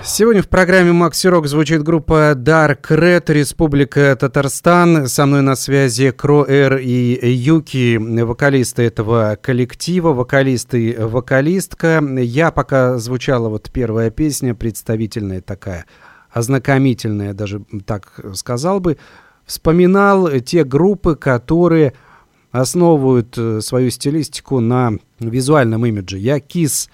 Сегодня 0.04 0.40
в 0.40 0.48
программе 0.48 0.92
Макси 0.92 1.26
Рок 1.26 1.48
звучит 1.48 1.82
группа 1.82 2.34
Dark 2.36 2.82
Red, 2.88 3.32
Республика 3.32 4.14
Татарстан. 4.14 5.08
Со 5.08 5.26
мной 5.26 5.42
на 5.42 5.56
связи 5.56 6.12
Кро 6.12 6.46
Эр 6.46 6.76
и 6.76 7.28
Юки, 7.32 7.96
вокалисты 7.96 8.84
этого 8.84 9.36
коллектива, 9.42 10.12
вокалисты 10.12 10.90
и 10.90 10.96
вокалистка. 10.96 12.00
Я 12.16 12.52
пока 12.52 12.98
звучала 12.98 13.48
вот 13.48 13.68
первая 13.72 14.10
песня, 14.10 14.54
представительная 14.54 15.40
такая, 15.40 15.86
ознакомительная, 16.30 17.34
даже 17.34 17.64
так 17.84 18.20
сказал 18.34 18.78
бы, 18.78 18.98
вспоминал 19.44 20.30
те 20.38 20.62
группы, 20.62 21.16
которые 21.16 21.94
основывают 22.60 23.36
э, 23.36 23.60
свою 23.60 23.90
стилистику 23.90 24.60
на 24.60 24.92
визуальном 25.20 25.86
имидже. 25.86 26.18
Я 26.18 26.40
Кис 26.40 26.88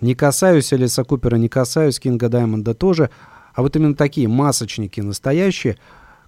не 0.00 0.14
касаюсь, 0.14 0.72
Элиса 0.72 1.04
Купера 1.04 1.36
не 1.36 1.48
касаюсь, 1.48 1.98
Кинга 1.98 2.28
Даймонда 2.28 2.74
тоже. 2.74 3.10
А 3.54 3.62
вот 3.62 3.74
именно 3.76 3.94
такие 3.94 4.28
масочники 4.28 5.00
настоящие. 5.00 5.76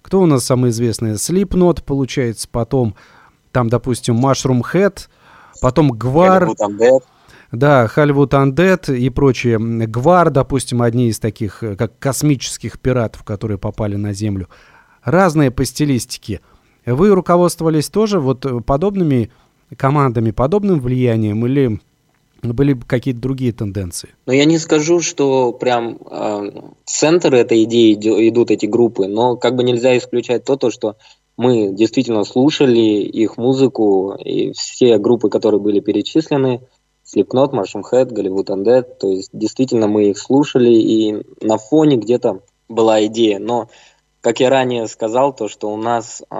Кто 0.01 0.21
у 0.21 0.25
нас 0.25 0.43
самый 0.43 0.71
известный? 0.71 1.11
Slipknot, 1.11 1.83
получается, 1.83 2.47
потом 2.51 2.95
там, 3.51 3.69
допустим, 3.69 4.25
Mushroom 4.25 4.61
Head, 4.73 5.07
потом 5.61 5.91
Гвар. 5.91 6.49
Да, 7.51 7.85
Hollywood 7.85 8.29
Undead 8.29 8.97
и 8.97 9.09
прочие. 9.09 9.59
Гвар, 9.59 10.29
допустим, 10.29 10.81
одни 10.81 11.09
из 11.09 11.19
таких, 11.19 11.63
э, 11.63 11.75
как 11.75 11.99
космических 11.99 12.79
пиратов, 12.79 13.23
которые 13.23 13.57
попали 13.57 13.95
на 13.95 14.13
Землю. 14.13 14.47
Разные 15.03 15.51
по 15.51 15.65
стилистике. 15.65 16.39
Вы 16.85 17.09
руководствовались 17.09 17.89
тоже 17.89 18.19
вот 18.19 18.45
э, 18.45 18.61
подобными 18.61 19.31
командами, 19.77 20.31
подобным 20.31 20.79
влиянием 20.79 21.45
или 21.45 21.79
были 22.41 22.73
какие-то 22.73 23.21
другие 23.21 23.53
тенденции? 23.53 24.09
Но 24.25 24.33
я 24.33 24.45
не 24.45 24.57
скажу, 24.57 24.99
что 24.99 25.53
прям 25.53 25.97
э, 26.09 26.51
центр 26.85 27.35
этой 27.35 27.63
идеи 27.65 27.93
идут 27.93 28.51
эти 28.51 28.65
группы, 28.65 29.07
но 29.07 29.37
как 29.37 29.55
бы 29.55 29.63
нельзя 29.63 29.97
исключать 29.97 30.43
то, 30.43 30.55
то, 30.55 30.71
что 30.71 30.95
мы 31.37 31.73
действительно 31.73 32.23
слушали 32.23 32.79
их 32.79 33.37
музыку, 33.37 34.15
и 34.19 34.51
все 34.53 34.97
группы, 34.97 35.29
которые 35.29 35.61
были 35.61 35.79
перечислены, 35.79 36.61
Slipknot, 37.05 37.51
Marshall 37.51 37.83
Head, 37.91 38.11
Голливуд 38.11 38.49
Undead, 38.49 38.85
то 38.99 39.09
есть 39.09 39.29
действительно 39.33 39.87
мы 39.87 40.09
их 40.09 40.17
слушали, 40.17 40.73
и 40.73 41.23
на 41.41 41.57
фоне 41.57 41.97
где-то 41.97 42.41
была 42.69 43.05
идея, 43.05 43.39
но 43.39 43.69
как 44.21 44.39
я 44.39 44.49
ранее 44.49 44.87
сказал, 44.87 45.33
то, 45.33 45.49
что 45.49 45.71
у 45.73 45.77
нас 45.77 46.21
э, 46.29 46.35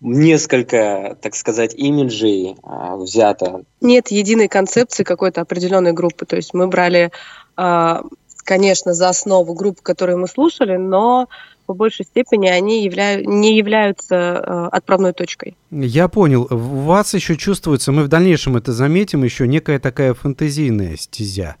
несколько, 0.00 1.18
так 1.20 1.34
сказать, 1.34 1.74
имиджей 1.74 2.54
э, 2.62 2.96
взято. 2.96 3.62
Нет 3.80 4.08
единой 4.08 4.48
концепции 4.48 5.02
какой-то 5.02 5.40
определенной 5.40 5.92
группы. 5.92 6.24
То 6.24 6.36
есть 6.36 6.54
мы 6.54 6.68
брали, 6.68 7.10
э, 7.56 7.96
конечно, 8.44 8.94
за 8.94 9.08
основу 9.08 9.54
группы, 9.54 9.80
которые 9.82 10.16
мы 10.16 10.28
слушали, 10.28 10.76
но 10.76 11.28
по 11.66 11.74
большей 11.74 12.04
степени 12.04 12.46
они 12.46 12.84
являю, 12.84 13.28
не 13.28 13.56
являются 13.56 14.14
э, 14.14 14.68
отправной 14.70 15.12
точкой. 15.12 15.56
Я 15.72 16.06
понял. 16.06 16.46
У 16.48 16.56
вас 16.56 17.12
еще 17.12 17.36
чувствуется, 17.36 17.90
мы 17.90 18.04
в 18.04 18.08
дальнейшем 18.08 18.56
это 18.56 18.72
заметим, 18.72 19.24
еще 19.24 19.48
некая 19.48 19.80
такая 19.80 20.14
фантазийная 20.14 20.96
стезя, 20.96 21.56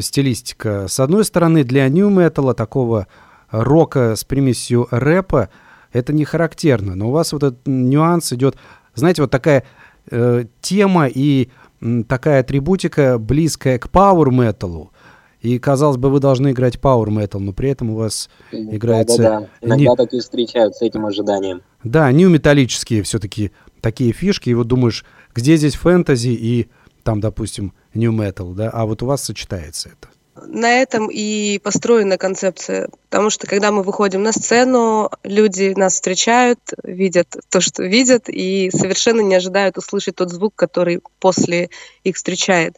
стилистика. 0.00 0.86
С 0.88 0.98
одной 1.00 1.26
стороны, 1.26 1.64
для 1.64 1.86
нью-металла 1.90 2.54
такого 2.54 3.08
рока 3.50 4.16
с 4.16 4.24
примесью 4.24 4.88
рэпа, 4.90 5.50
это 5.92 6.12
не 6.12 6.24
характерно. 6.24 6.94
Но 6.94 7.08
у 7.08 7.12
вас 7.12 7.32
вот 7.32 7.42
этот 7.42 7.60
нюанс 7.66 8.32
идет, 8.32 8.56
знаете, 8.94 9.22
вот 9.22 9.30
такая 9.30 9.64
э, 10.10 10.44
тема 10.60 11.06
и 11.06 11.50
м, 11.80 12.04
такая 12.04 12.40
атрибутика 12.40 13.18
близкая 13.18 13.78
к 13.78 13.90
пауэр 13.90 14.30
металу. 14.30 14.92
И, 15.40 15.58
казалось 15.58 15.96
бы, 15.96 16.10
вы 16.10 16.18
должны 16.18 16.50
играть 16.50 16.76
Power 16.76 17.06
Metal, 17.06 17.38
но 17.38 17.52
при 17.52 17.70
этом 17.70 17.90
у 17.90 17.96
вас 17.96 18.28
да, 18.50 18.58
играется... 18.58 19.22
Да, 19.22 19.40
да, 19.40 19.48
Иногда 19.60 19.90
не... 19.90 19.96
такие 19.96 20.22
встречают 20.22 20.74
с 20.74 20.82
этим 20.82 21.06
ожиданием. 21.06 21.62
Да, 21.84 22.10
нью-металлические 22.10 23.02
все-таки 23.02 23.52
такие 23.80 24.12
фишки. 24.12 24.50
И 24.50 24.54
вот 24.54 24.66
думаешь, 24.66 25.04
где 25.34 25.56
здесь 25.56 25.74
фэнтези 25.74 26.30
и 26.30 26.68
там, 27.04 27.20
допустим, 27.20 27.74
нью-метал, 27.94 28.54
да? 28.54 28.70
А 28.70 28.86
вот 28.86 29.02
у 29.02 29.06
вас 29.06 29.22
сочетается 29.22 29.90
это 29.90 30.08
на 30.46 30.80
этом 30.80 31.08
и 31.10 31.58
построена 31.58 32.18
концепция. 32.18 32.88
Потому 33.08 33.30
что 33.30 33.46
когда 33.46 33.72
мы 33.72 33.82
выходим 33.82 34.22
на 34.22 34.32
сцену, 34.32 35.10
люди 35.22 35.72
нас 35.76 35.94
встречают, 35.94 36.60
видят 36.82 37.36
то, 37.48 37.60
что 37.60 37.82
видят, 37.82 38.24
и 38.28 38.70
совершенно 38.72 39.20
не 39.20 39.34
ожидают 39.34 39.78
услышать 39.78 40.16
тот 40.16 40.30
звук, 40.30 40.54
который 40.54 41.00
после 41.20 41.70
их 42.04 42.16
встречает. 42.16 42.76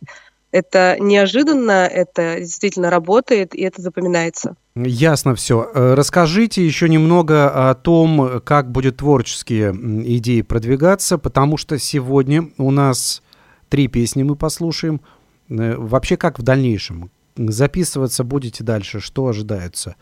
Это 0.51 0.97
неожиданно, 0.99 1.87
это 1.87 2.41
действительно 2.41 2.89
работает, 2.89 3.55
и 3.55 3.63
это 3.63 3.83
запоминается. 3.83 4.57
Ясно 4.75 5.35
все. 5.35 5.71
Э, 5.75 5.95
расскажите 5.95 6.65
еще 6.65 6.89
немного 6.89 7.71
о 7.71 7.75
том, 7.75 8.41
как 8.45 8.71
будет 8.71 8.99
творческие 8.99 9.73
идеи 10.17 10.41
продвигаться, 10.41 11.19
потому 11.19 11.59
что 11.59 11.79
сегодня 11.79 12.49
у 12.57 12.71
нас 12.71 13.23
три 13.69 13.89
песни 13.89 14.23
мы 14.23 14.37
послушаем. 14.37 15.03
Э, 15.51 15.75
вообще, 15.77 16.17
как 16.17 16.39
в 16.39 16.43
дальнейшем? 16.43 17.11
Записываться 17.39 18.25
будете 18.25 18.65
дальше? 18.65 19.01
Что 19.01 19.29
ожидается? 19.29 19.97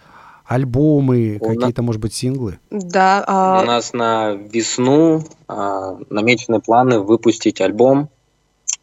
Альбомы, 0.44 1.40
какие-то, 1.40 1.82
может 1.82 2.00
быть, 2.00 2.14
синглы? 2.14 2.58
Да. 2.70 3.24
А... 3.26 3.62
У 3.62 3.66
нас 3.66 3.92
на 3.92 4.32
весну 4.32 5.24
а, 5.48 5.98
намечены 6.08 6.60
планы 6.60 7.00
выпустить 7.00 7.60
альбом, 7.60 8.08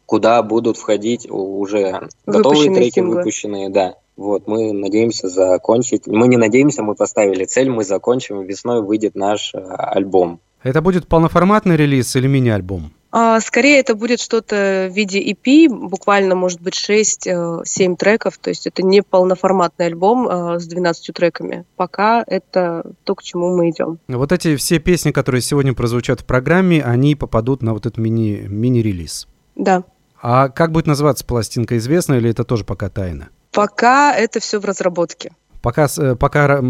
куда 0.06 0.42
будут 0.42 0.76
входить 0.76 1.26
уже 1.30 2.08
готовые 2.26 2.74
треки, 2.74 2.96
синглы. 2.96 3.16
выпущенные, 3.16 3.70
да. 3.70 3.94
Вот, 4.16 4.46
мы 4.46 4.72
надеемся 4.72 5.28
закончить. 5.28 6.06
Мы 6.06 6.28
не 6.28 6.36
надеемся, 6.36 6.82
мы 6.82 6.94
поставили 6.94 7.46
цель, 7.46 7.70
мы 7.70 7.82
закончим, 7.82 8.42
весной 8.42 8.82
выйдет 8.82 9.14
наш 9.14 9.54
а, 9.54 9.90
альбом. 9.90 10.40
Это 10.64 10.80
будет 10.80 11.06
полноформатный 11.06 11.76
релиз 11.76 12.16
или 12.16 12.26
мини-альбом? 12.26 12.90
А, 13.12 13.38
скорее 13.40 13.78
это 13.78 13.94
будет 13.94 14.18
что-то 14.18 14.88
в 14.90 14.96
виде 14.96 15.22
EP, 15.22 15.68
буквально, 15.68 16.34
может 16.34 16.60
быть, 16.60 16.74
6-7 16.74 17.62
э, 17.62 17.96
треков, 17.96 18.38
то 18.38 18.48
есть 18.48 18.66
это 18.66 18.82
не 18.82 19.02
полноформатный 19.02 19.86
альбом 19.86 20.26
а, 20.26 20.58
с 20.58 20.66
12 20.66 21.14
треками. 21.14 21.64
Пока 21.76 22.24
это 22.26 22.82
то, 23.04 23.14
к 23.14 23.22
чему 23.22 23.54
мы 23.56 23.70
идем. 23.70 24.00
Вот 24.08 24.32
эти 24.32 24.56
все 24.56 24.80
песни, 24.80 25.12
которые 25.12 25.42
сегодня 25.42 25.74
прозвучат 25.74 26.22
в 26.22 26.24
программе, 26.24 26.82
они 26.82 27.14
попадут 27.14 27.62
на 27.62 27.74
вот 27.74 27.86
этот 27.86 27.98
мини, 27.98 28.46
мини-релиз. 28.48 29.28
Да. 29.54 29.84
А 30.20 30.48
как 30.48 30.72
будет 30.72 30.86
называться 30.86 31.24
пластинка, 31.24 31.76
известно 31.76 32.14
или 32.14 32.30
это 32.30 32.42
тоже 32.42 32.64
пока 32.64 32.88
тайна? 32.88 33.28
Пока 33.52 34.12
это 34.16 34.40
все 34.40 34.58
в 34.58 34.64
разработке. 34.64 35.30
Пока, 35.62 35.86
э, 35.98 36.16
пока 36.16 36.60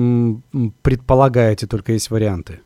предполагаете, 0.82 1.66
только 1.68 1.92
есть 1.92 2.10
варианты. 2.10 2.60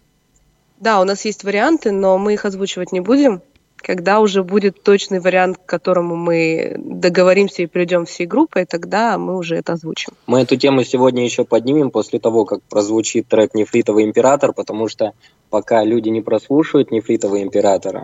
Да, 0.81 1.01
у 1.01 1.05
нас 1.05 1.25
есть 1.25 1.45
варианты, 1.45 1.91
но 1.91 2.19
мы 2.19 2.35
их 2.35 2.45
озвучивать 2.45 2.93
не 2.93 3.01
будем 3.01 3.43
когда 3.81 4.21
уже 4.21 4.43
будет 4.43 4.83
точный 4.83 5.21
вариант, 5.21 5.59
к 5.59 5.67
которому 5.67 6.17
мы 6.17 6.75
договоримся 6.79 7.63
и 7.63 7.67
придем 7.67 8.07
всей 8.07 8.27
группой, 8.27 8.65
тогда 8.65 9.19
мы 9.19 9.37
уже 9.37 9.57
это 9.57 9.75
озвучим. 9.75 10.13
Мы 10.27 10.41
эту 10.41 10.57
тему 10.57 10.83
сегодня 10.83 11.25
еще 11.25 11.45
поднимем 11.45 11.91
после 11.91 12.19
того, 12.19 12.45
как 12.45 12.63
прозвучит 12.63 13.29
трек 13.29 13.55
«Нефритовый 13.55 14.05
император», 14.05 14.53
потому 14.53 14.89
что 14.89 15.13
пока 15.51 15.85
люди 15.85 16.09
не 16.09 16.21
прослушают 16.21 16.91
«Нефритовый 16.91 17.43
император», 17.43 18.03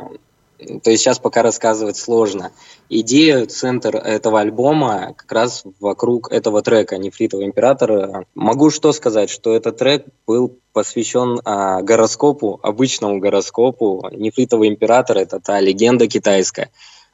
то 0.58 0.90
есть 0.90 1.02
сейчас 1.02 1.18
пока 1.18 1.42
рассказывать 1.42 1.96
сложно. 1.96 2.52
Идея, 2.88 3.46
центр 3.46 3.96
этого 3.96 4.40
альбома 4.40 5.14
как 5.16 5.30
раз 5.32 5.64
вокруг 5.80 6.30
этого 6.30 6.62
трека 6.62 6.96
«Нефритовый 6.96 7.46
император». 7.46 8.26
Могу 8.34 8.70
что 8.70 8.92
сказать, 8.92 9.30
что 9.30 9.54
этот 9.54 9.78
трек 9.78 10.06
был 10.26 10.58
посвящен 10.72 11.40
а, 11.44 11.82
гороскопу, 11.82 12.60
обычному 12.62 13.18
гороскопу. 13.18 14.08
Нефритовый 14.12 14.68
император– 14.68 15.18
это 15.18 15.40
та 15.40 15.60
легенда 15.60 16.06
китайская, 16.06 16.70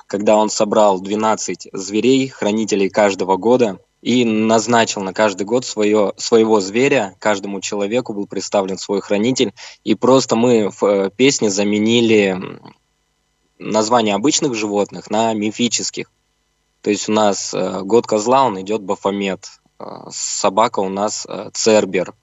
когда 0.07 0.37
он 0.37 0.51
собрал 0.51 1.01
12 1.01 1.69
зверей, 1.73 2.29
хранителей 2.29 2.89
каждого 2.89 3.37
года, 3.37 3.81
и 4.03 4.25
назначил 4.25 5.03
на 5.03 5.13
каждый 5.13 5.45
год 5.45 5.65
свое, 5.65 6.15
своего 6.17 6.61
зверя, 6.61 7.15
каждому 7.19 7.61
человеку 7.61 8.15
был 8.15 8.27
представлен 8.27 8.79
свой 8.79 9.01
хранитель, 9.01 9.53
и 9.85 9.95
просто 9.95 10.37
мы 10.37 10.71
в 10.71 10.83
э, 10.85 11.11
песне 11.15 11.51
заменили 11.51 12.39
название 13.61 14.15
обычных 14.15 14.55
животных 14.55 15.11
на 15.11 15.33
мифических. 15.35 16.11
То 16.83 16.91
есть 16.91 17.09
у 17.09 17.13
нас 17.13 17.53
э, 17.55 17.83
год 17.83 18.07
козла, 18.07 18.45
он 18.45 18.61
идет 18.61 18.83
Бафомет, 18.83 19.47
э, 19.79 19.85
собака 20.11 20.81
у 20.81 20.89
нас 20.89 21.27
э, 21.29 21.51
Цербер, 21.53 22.15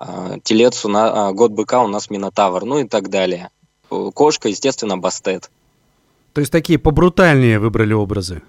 э, 0.00 0.38
телец 0.42 0.84
у 0.84 0.88
нас, 0.88 1.30
э, 1.30 1.34
год 1.34 1.52
быка 1.52 1.82
у 1.82 1.88
нас 1.88 2.08
Минотавр, 2.08 2.64
ну 2.64 2.78
и 2.78 2.88
так 2.88 3.10
далее. 3.10 3.50
Кошка, 3.90 4.48
естественно, 4.48 4.96
Бастет. 4.96 5.50
То 6.32 6.40
есть 6.40 6.50
такие 6.50 6.78
побрутальнее 6.78 7.58
выбрали 7.58 7.92
образы? 7.92 8.42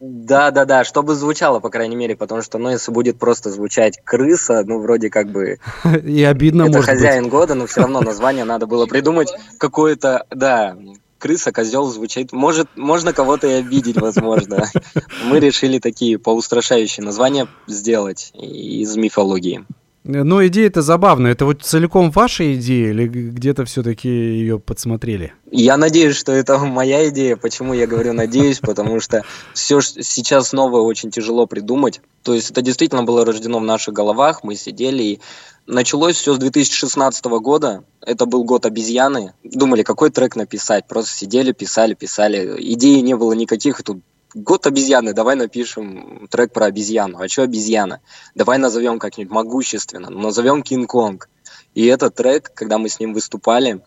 Да, 0.00 0.50
да, 0.50 0.66
да, 0.66 0.84
чтобы 0.84 1.14
звучало, 1.14 1.60
по 1.60 1.70
крайней 1.70 1.96
мере, 1.96 2.14
потому 2.14 2.42
что, 2.42 2.58
ну, 2.58 2.68
если 2.68 2.92
будет 2.92 3.18
просто 3.18 3.50
звучать 3.50 3.98
крыса, 4.04 4.62
ну, 4.66 4.80
вроде 4.80 5.08
как 5.08 5.30
бы... 5.30 5.58
И 6.04 6.22
обидно, 6.22 6.64
Это 6.64 6.72
может 6.72 6.90
хозяин 6.90 7.24
быть. 7.24 7.32
года, 7.32 7.54
но 7.54 7.66
все 7.66 7.80
равно 7.80 8.02
название 8.02 8.44
надо 8.44 8.66
было 8.66 8.84
придумать 8.84 9.32
какое-то, 9.58 10.26
да, 10.30 10.76
крыса, 11.24 11.52
козел 11.52 11.86
звучит. 11.86 12.32
Может, 12.32 12.68
можно 12.76 13.14
кого-то 13.14 13.46
и 13.46 13.52
обидеть, 13.52 13.96
возможно. 13.96 14.70
Мы 15.24 15.40
решили 15.40 15.78
такие 15.78 16.18
поустрашающие 16.18 17.02
названия 17.02 17.48
сделать 17.66 18.30
из 18.34 18.94
мифологии. 18.96 19.64
Но 20.04 20.46
идея-то 20.46 20.82
забавная. 20.82 21.32
Это 21.32 21.46
вот 21.46 21.62
целиком 21.62 22.10
ваша 22.10 22.54
идея 22.54 22.90
или 22.90 23.08
где-то 23.08 23.64
все-таки 23.64 24.08
ее 24.08 24.60
подсмотрели? 24.60 25.32
Я 25.50 25.76
надеюсь, 25.78 26.16
что 26.16 26.30
это 26.32 26.58
моя 26.58 27.08
идея. 27.08 27.36
Почему 27.36 27.72
я 27.72 27.86
говорю 27.86 28.12
надеюсь? 28.12 28.60
Потому 28.60 29.00
что 29.00 29.22
все 29.54 29.80
сейчас 29.80 30.52
новое 30.52 30.82
очень 30.82 31.10
тяжело 31.10 31.46
придумать. 31.46 32.02
То 32.22 32.34
есть 32.34 32.50
это 32.50 32.60
действительно 32.60 33.02
было 33.02 33.24
рождено 33.24 33.60
в 33.60 33.64
наших 33.64 33.94
головах. 33.94 34.44
Мы 34.44 34.56
сидели 34.56 35.02
и 35.02 35.20
Началось 35.66 36.16
все 36.16 36.34
с 36.34 36.38
2016 36.38 37.24
года. 37.24 37.84
Это 38.04 38.26
был 38.26 38.44
год 38.44 38.66
обезьяны. 38.66 39.32
Думали, 39.42 39.82
какой 39.82 40.10
трек 40.10 40.36
написать. 40.36 40.86
Просто 40.86 41.16
сидели, 41.16 41.52
писали, 41.52 41.94
писали. 41.94 42.54
Идеи 42.74 43.00
не 43.00 43.16
было 43.16 43.32
никаких. 43.32 43.80
И 43.80 43.82
тут 43.82 44.02
год 44.34 44.66
обезьяны, 44.66 45.12
давай 45.12 45.36
напишем 45.36 46.26
трек 46.30 46.52
про 46.52 46.66
обезьяну. 46.66 47.18
А 47.20 47.28
что 47.28 47.42
обезьяна? 47.42 48.00
Давай 48.34 48.58
назовем 48.58 48.98
как-нибудь 48.98 49.32
могущественно. 49.32 50.10
Назовем 50.10 50.62
Кинг-Конг. 50.62 51.28
И 51.74 51.86
этот 51.86 52.14
трек, 52.14 52.52
когда 52.54 52.78
мы 52.78 52.88
с 52.88 53.00
ним 53.00 53.14
выступали, 53.14 53.80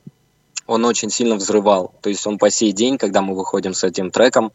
он 0.65 0.85
очень 0.85 1.09
сильно 1.09 1.35
взрывал. 1.35 1.93
То 2.01 2.09
есть 2.09 2.25
он 2.27 2.37
по 2.37 2.49
сей 2.49 2.71
день, 2.73 2.97
когда 2.97 3.21
мы 3.21 3.35
выходим 3.35 3.73
с 3.73 3.83
этим 3.83 4.11
треком, 4.11 4.51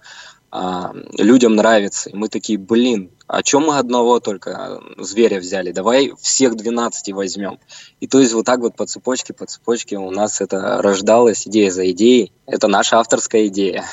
а, 0.51 0.93
людям 1.17 1.57
нравится. 1.57 2.11
И 2.11 2.15
мы 2.15 2.29
такие, 2.29 2.59
блин, 2.59 3.11
а 3.27 3.43
чем 3.43 3.63
мы 3.63 3.79
одного 3.79 4.21
только 4.21 4.83
зверя 4.99 5.41
взяли? 5.41 5.73
Давай 5.73 6.13
всех 6.21 6.57
12 6.57 7.15
возьмем. 7.15 7.59
И 8.01 8.07
то 8.07 8.21
есть 8.21 8.35
вот 8.35 8.45
так 8.45 8.61
вот 8.61 8.77
по 8.77 8.87
цепочке, 8.87 9.33
по 9.33 9.47
цепочке 9.47 9.97
у 9.97 10.11
нас 10.11 10.43
это 10.43 10.83
рождалась 10.83 11.49
идея 11.49 11.71
за 11.71 11.91
идеей. 11.93 12.33
Это 12.47 12.69
наша 12.69 12.99
авторская 12.99 13.47
идея. 13.47 13.87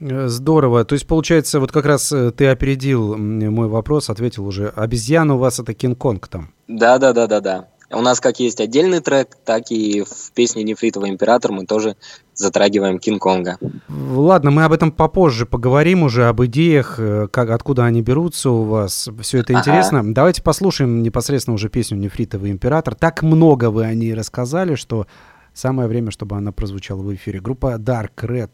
Э, 0.00 0.28
здорово. 0.28 0.84
То 0.84 0.94
есть, 0.94 1.06
получается, 1.06 1.60
вот 1.60 1.72
как 1.72 1.84
раз 1.84 2.10
э, 2.12 2.30
ты 2.32 2.46
опередил 2.46 3.16
мой 3.16 3.68
вопрос, 3.68 4.10
ответил 4.10 4.46
уже. 4.46 4.68
Обезьяна 4.68 5.34
у 5.34 5.38
вас 5.38 5.58
это 5.58 5.74
Кинг-Конг 5.74 6.28
там? 6.28 6.52
Да, 6.68 6.98
да, 6.98 7.12
да, 7.12 7.26
да, 7.26 7.40
да. 7.40 7.68
У 7.92 8.02
нас 8.02 8.20
как 8.20 8.38
есть 8.38 8.60
отдельный 8.60 9.00
трек, 9.00 9.36
так 9.44 9.72
и 9.72 10.02
в 10.02 10.30
песне 10.32 10.62
«Нефритовый 10.62 11.10
император» 11.10 11.50
мы 11.50 11.66
тоже 11.66 11.96
затрагиваем 12.34 13.00
Кинг-Конга. 13.00 13.58
Ладно, 13.88 14.52
мы 14.52 14.62
об 14.62 14.72
этом 14.72 14.92
попозже 14.92 15.44
поговорим 15.44 16.04
уже, 16.04 16.28
об 16.28 16.42
идеях, 16.44 16.94
э, 16.98 17.26
как, 17.30 17.50
откуда 17.50 17.84
они 17.84 18.00
берутся 18.00 18.50
у 18.50 18.62
вас. 18.62 19.08
Все 19.20 19.38
это 19.38 19.54
интересно. 19.54 20.00
Ага. 20.00 20.12
Давайте 20.12 20.40
послушаем 20.40 21.02
непосредственно 21.02 21.56
уже 21.56 21.68
песню 21.68 21.98
«Нефритовый 21.98 22.52
император». 22.52 22.94
Так 22.94 23.22
много 23.22 23.70
вы 23.70 23.84
о 23.84 23.92
ней 23.92 24.14
рассказали, 24.14 24.76
что 24.76 25.08
самое 25.52 25.88
время, 25.88 26.12
чтобы 26.12 26.36
она 26.36 26.52
прозвучала 26.52 27.02
в 27.02 27.12
эфире. 27.14 27.40
Группа 27.40 27.74
Dark 27.74 28.14
Red. 28.22 28.50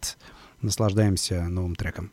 Наслаждаемся 0.62 1.44
новым 1.48 1.74
треком. 1.76 2.12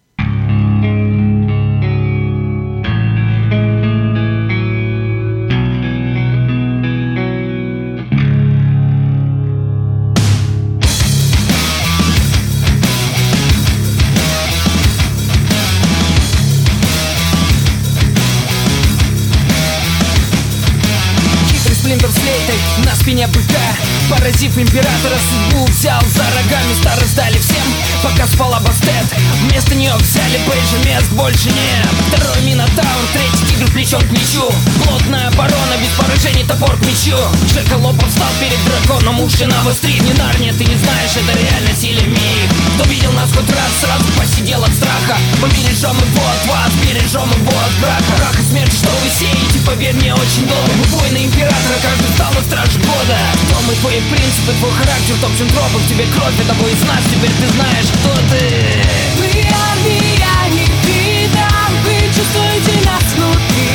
Поразив 24.43 24.57
императора, 24.57 25.15
судьбу 25.31 25.65
взял 25.67 26.01
за 26.01 26.23
рогами 26.35 26.73
Старо 26.81 27.05
сдали 27.05 27.37
всем, 27.37 27.63
пока 28.03 28.27
спала 28.27 28.59
Бастет 28.59 29.07
Вместо 29.47 29.73
нее 29.73 29.93
взяли 29.95 30.37
Бейджи, 30.45 30.85
мест 30.85 31.09
больше 31.11 31.47
нет. 31.47 31.87
Второй 32.09 32.41
Минотавр, 32.41 33.05
третий 33.13 33.45
тигр 33.47 33.71
плечом 33.71 34.01
к 34.01 34.11
мечу 34.11 34.43
Плотная 34.83 35.29
оборона, 35.29 35.75
без 35.79 35.95
поражений 35.97 36.43
топор 36.43 36.75
к 36.75 36.81
мечу 36.81 37.15
Жека 37.53 37.77
Лопов 37.77 38.09
встал 38.09 38.27
перед 38.41 38.59
драконом, 38.65 39.21
уши 39.21 39.45
навострив 39.45 40.01
Не 40.01 40.13
Нарния, 40.13 40.51
ты 40.51 40.65
не 40.65 40.75
знаешь, 40.75 41.15
это 41.15 41.39
реальность 41.39 41.83
или 41.83 42.03
миф 42.03 42.49
Кто 42.75 42.89
видел 42.89 43.13
нас 43.13 43.29
хоть 43.31 43.49
раз, 43.49 43.71
сразу 43.79 44.03
посидел 44.19 44.61
от 44.61 44.73
страха. 44.73 45.15
Мы 45.41 45.47
бережем 45.55 45.95
его 45.95 46.23
от 46.27 46.43
вас, 46.51 46.71
бережем 46.83 47.29
его 47.31 47.55
от 47.63 47.73
брака 47.79 48.13
Рах 48.19 48.37
и 48.39 48.43
смерть, 48.43 48.73
что 48.73 48.89
вы 48.91 49.07
сеете, 49.07 49.59
поверь 49.65 49.95
мне, 49.95 50.13
очень 50.13 50.47
долго. 50.47 50.71
Мы 50.75 50.83
воины 50.91 51.25
императора, 51.31 51.79
каждый 51.79 52.11
стал 52.15 52.33
на 52.33 52.41
страже 52.43 52.79
года. 52.79 53.17
Кто 53.47 53.61
мы, 53.61 53.73
твои 53.75 54.01
принципы, 54.33 54.53
твой 54.59 54.71
характер, 54.71 55.15
топ 55.21 55.31
тропы 55.31 55.77
В 55.77 55.87
тебе 55.87 56.05
кровь, 56.05 56.33
это 56.39 56.53
из 56.67 56.81
нас, 56.83 56.99
теперь 57.11 57.31
ты 57.31 57.47
знаешь, 57.53 57.87
кто 57.87 58.13
ты. 58.29 58.83
Мы 59.19 59.45
армия, 59.71 60.49
не 60.51 60.65
видам, 60.85 61.71
вы 61.83 61.93
чувствуете 62.07 62.85
нас 62.85 63.03
внутри 63.15 63.72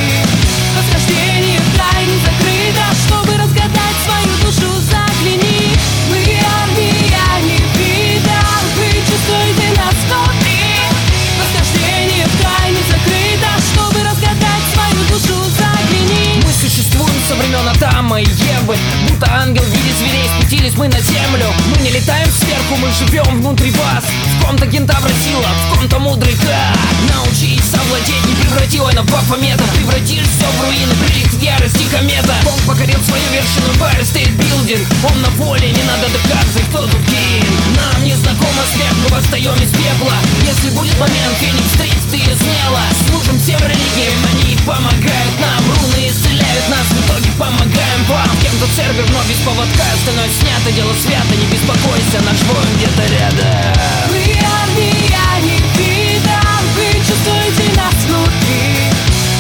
со 17.29 17.35
времен 17.35 17.69
Адама 17.69 18.21
и 18.21 18.25
Евы. 18.25 18.77
Будто 19.07 19.31
ангел 19.31 19.63
в 19.63 19.69
виде 19.69 19.93
зверей 19.99 20.25
спустились 20.33 20.75
мы 20.79 20.89
на 20.89 20.99
землю. 20.99 21.45
Мы 21.69 21.83
не 21.83 21.91
летаем 21.91 22.27
сверху, 22.31 22.77
мы 22.81 22.89
живем 22.91 23.43
внутри 23.43 23.71
вас. 23.73 24.05
В 24.41 24.47
ком-то 24.47 24.67
кентавра 24.67 25.11
сила, 25.11 25.49
в 25.69 25.77
ком-то 25.77 25.99
мудрый 25.99 26.33
как 26.33 26.79
Научись 27.13 27.69
совладеть, 27.69 28.25
не 28.25 28.35
преврати 28.35 28.81
война 28.81 29.03
в 29.03 29.07
бафомета 29.13 29.65
все 29.65 30.47
в 30.47 30.65
руины, 30.65 30.95
прилив 31.05 31.43
ярости 31.43 31.85
комета. 31.93 32.35
Бог 32.45 32.61
покорил 32.67 33.01
свою 33.05 33.29
вершину, 33.29 33.77
Empire 33.77 34.03
State 34.03 34.35
Building 34.39 34.87
Он 35.05 35.21
на 35.21 35.29
воле, 35.37 35.69
не 35.71 35.83
надо 35.85 36.09
доказывать, 36.09 36.69
кто 36.71 36.83
тут 36.87 37.03
кин 37.07 37.45
Нам 37.77 38.05
не 38.05 38.15
знакома 38.15 38.63
смерть, 38.73 38.97
мы 39.05 39.17
восстаем 39.17 39.55
из 39.61 39.71
пепла. 39.71 40.17
Если 40.47 40.71
будет 40.71 40.99
момент, 40.99 41.37
Феникс 41.41 41.69
встретит 41.73 42.13
ее 42.13 42.35
смело. 42.37 42.81
Служим 43.09 43.39
всем 43.39 43.61
религиям, 43.61 44.17
они 44.33 44.57
помогают 44.65 45.35
нам 45.41 45.63
Руны 45.77 46.09
исцеляют 46.09 46.38
нас, 46.69 46.87
в 46.91 46.99
итоге 47.07 47.31
помогаем 47.39 48.03
вам. 48.09 48.29
Кем-то 48.43 48.67
сервер, 48.75 49.07
но 49.11 49.23
без 49.29 49.39
поводка 49.47 49.85
Остальное 49.95 50.29
снято, 50.41 50.73
дело 50.73 50.95
свято, 50.95 51.35
не 51.37 51.47
беспокойся 51.47 52.19
Наш 52.25 52.41
воин 52.51 52.71
где-то 52.77 53.03
рядом. 53.07 53.75
Мы 54.11 54.23
армия 54.43 54.99
не 55.43 55.59
вида, 55.79 56.39
вы 56.75 56.99
чувствуете 57.07 57.77
нас 57.77 57.95
внутри. 58.07 58.91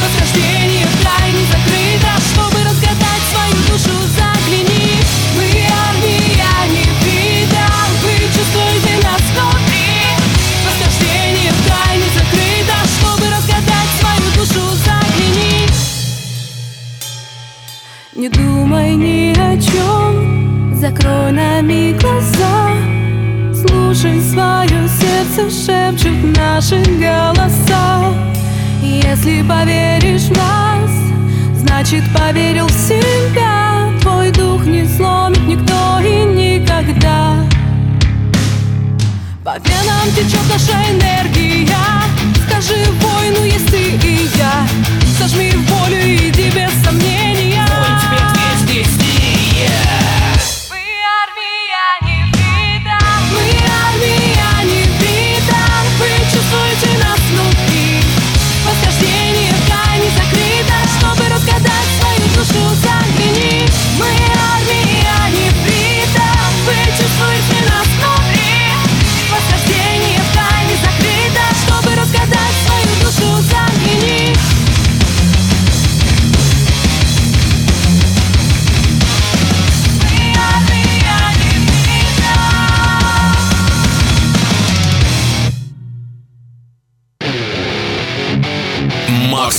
Возрождение 0.02 0.86
в 0.86 0.94
тайне 1.02 1.44
закрыто, 1.50 2.10
чтобы 2.30 2.57
закрой 20.88 21.32
на 21.32 21.60
миг 21.60 22.00
глаза. 22.00 22.70
Слушай 23.52 24.20
свое 24.20 24.88
сердце, 24.88 25.50
шепчут 25.50 26.36
наши 26.36 26.82
голоса. 26.98 28.14
Если 28.82 29.42
поверишь 29.42 30.28
в 30.28 30.36
нас, 30.36 30.90
значит 31.56 32.04
поверил 32.14 32.66
в 32.66 32.72
себя. 32.72 33.90
Твой 34.00 34.30
дух 34.30 34.64
не 34.64 34.86
сломит 34.86 35.46
никто 35.46 36.00
и 36.00 36.24
никогда. 36.24 37.34
По 39.44 39.56
венам 39.58 40.08
течет 40.14 40.44
наша 40.50 40.78
энергия. 40.90 41.68
Скажи 42.46 42.76
воину, 43.00 43.44
есть 43.44 43.70
ты 43.70 44.06
и 44.06 44.28
я. 44.38 44.66
Сожми 45.18 45.52
волю 45.52 45.98
и 45.98 46.30
без 46.30 46.84
сомнения 46.84 47.17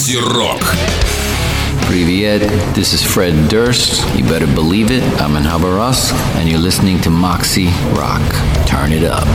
Макси 0.09 0.17
Рок. 0.17 0.61
Привет, 1.87 2.41
this 2.73 2.93
is 2.95 3.03
Fred 3.03 3.33
Durst. 3.47 4.03
You 4.15 4.23
better 4.27 4.47
believe 4.55 4.89
it, 4.89 5.03
I'm 5.21 5.35
in 5.35 5.43
Habarovsk, 5.43 6.13
and 6.35 6.49
you're 6.49 6.57
listening 6.57 6.99
to 7.01 7.11
Moxie 7.11 7.69
Rock. 7.93 8.23
Turn 8.65 8.91
it 8.91 9.03
up. 9.03 9.27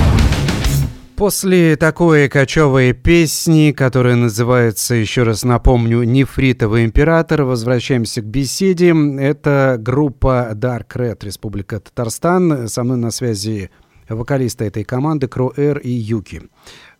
После 1.17 1.77
такой 1.77 2.29
кочевой 2.29 2.93
песни, 2.93 3.71
которая 3.71 4.17
называется, 4.17 4.97
еще 4.97 5.23
раз 5.23 5.45
напомню, 5.45 6.03
«Нефритовый 6.03 6.85
император», 6.85 7.45
возвращаемся 7.45 8.21
к 8.21 8.25
беседе. 8.25 8.93
Это 9.21 9.77
группа 9.79 10.51
Dark 10.55 10.89
Red, 10.97 11.25
Республика 11.25 11.79
Татарстан. 11.79 12.67
Со 12.67 12.83
мной 12.83 12.97
на 12.97 13.13
связи 13.13 13.71
вокалисты 14.09 14.65
этой 14.65 14.83
команды 14.83 15.29
Кро 15.29 15.53
Эр 15.57 15.79
и 15.79 15.91
Юки. 15.91 16.43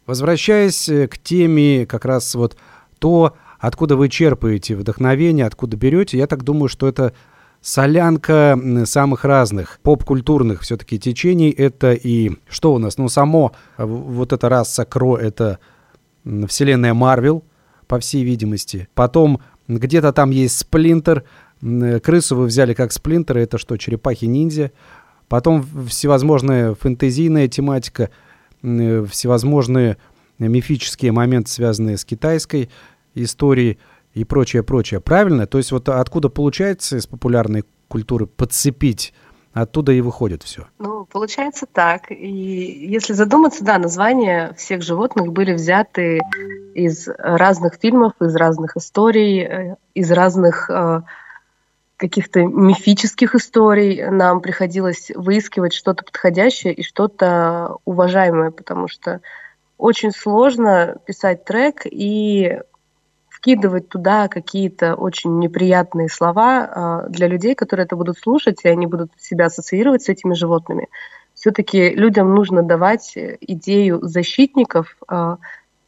Возвращаясь 0.07 0.89
к 1.11 1.19
теме 1.19 1.87
как 1.87 2.05
раз 2.05 2.37
вот 2.37 2.57
то, 3.01 3.35
откуда 3.66 3.96
вы 3.96 4.09
черпаете 4.09 4.77
вдохновение, 4.77 5.46
откуда 5.46 5.77
берете, 5.77 6.18
я 6.18 6.27
так 6.27 6.42
думаю, 6.42 6.68
что 6.68 6.87
это 6.87 7.12
солянка 7.61 8.59
самых 8.85 9.24
разных 9.24 9.79
поп-культурных 9.83 10.61
все-таки 10.61 10.98
течений. 10.98 11.50
Это 11.50 11.94
и 11.94 12.33
что 12.48 12.74
у 12.74 12.79
нас? 12.79 12.98
Ну, 12.98 13.09
само 13.09 13.53
э, 13.79 13.85
вот 13.85 14.33
эта 14.33 14.48
раса 14.48 14.85
Кро— 14.85 15.16
это 15.18 15.59
вселенная 16.46 16.92
Марвел, 16.92 17.42
по 17.87 17.98
всей 18.00 18.24
видимости. 18.24 18.88
Потом 18.94 19.40
где-то 19.68 20.12
там 20.12 20.31
есть 20.31 20.59
Сплинтер. 20.59 21.24
Э, 21.62 22.00
Крысу 22.00 22.37
вы 22.37 22.46
взяли 22.46 22.74
как 22.74 22.92
Сплинтер, 22.92 23.38
это 23.38 23.57
что, 23.57 23.77
черепахи-ниндзя. 23.77 24.72
Потом 25.29 25.66
всевозможная 25.88 26.74
фэнтезийная 26.74 27.48
тематика, 27.48 28.11
э, 28.62 29.07
всевозможные 29.11 29.96
мифические 30.38 31.12
моменты, 31.12 31.50
связанные 31.50 31.96
с 31.96 32.05
китайской 32.05 32.68
историей 33.14 33.79
и 34.12 34.24
прочее, 34.24 34.62
прочее. 34.62 35.00
Правильно? 35.00 35.46
То 35.46 35.59
есть 35.59 35.72
вот 35.72 35.88
откуда 35.88 36.29
получается 36.29 36.96
из 36.96 37.07
популярной 37.07 37.64
культуры 37.88 38.27
подцепить, 38.27 39.12
оттуда 39.53 39.92
и 39.92 40.00
выходит 40.00 40.42
все. 40.42 40.66
Ну, 40.79 41.07
получается 41.07 41.66
так. 41.70 42.11
И 42.11 42.27
если 42.27 43.12
задуматься, 43.12 43.64
да, 43.64 43.79
названия 43.79 44.53
всех 44.57 44.83
животных 44.83 45.33
были 45.33 45.53
взяты 45.53 46.20
из 46.74 47.09
разных 47.18 47.74
фильмов, 47.74 48.12
из 48.20 48.35
разных 48.35 48.77
историй, 48.77 49.42
э, 49.42 49.77
из 49.94 50.11
разных 50.11 50.68
э, 50.68 51.03
каких-то 51.96 52.42
мифических 52.42 53.35
историй. 53.35 54.05
Нам 54.11 54.40
приходилось 54.40 55.11
выискивать 55.14 55.72
что-то 55.72 56.05
подходящее 56.05 56.74
и 56.74 56.83
что-то 56.83 57.77
уважаемое, 57.85 58.50
потому 58.50 58.88
что 58.88 59.20
очень 59.79 60.11
сложно 60.11 60.96
писать 61.07 61.44
трек 61.44 61.83
и 61.85 62.61
вкидывать 63.45 63.91
туда 63.91 64.29
какие-то 64.29 64.95
очень 64.95 65.39
неприятные 65.39 66.09
слова 66.09 66.65
а, 66.65 67.09
для 67.11 67.29
людей, 67.29 67.55
которые 67.55 67.85
это 67.85 67.95
будут 67.95 68.19
слушать, 68.19 68.61
и 68.65 68.69
они 68.69 68.87
будут 68.87 69.11
себя 69.19 69.47
ассоциировать 69.47 70.03
с 70.03 70.09
этими 70.09 70.33
животными. 70.33 70.89
Все-таки 71.35 71.91
людям 71.91 72.35
нужно 72.35 72.63
давать 72.63 73.13
идею 73.43 74.01
защитников, 74.03 74.97
а, 75.07 75.37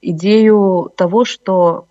идею 0.03 0.93
того, 0.97 1.25
что 1.25 1.87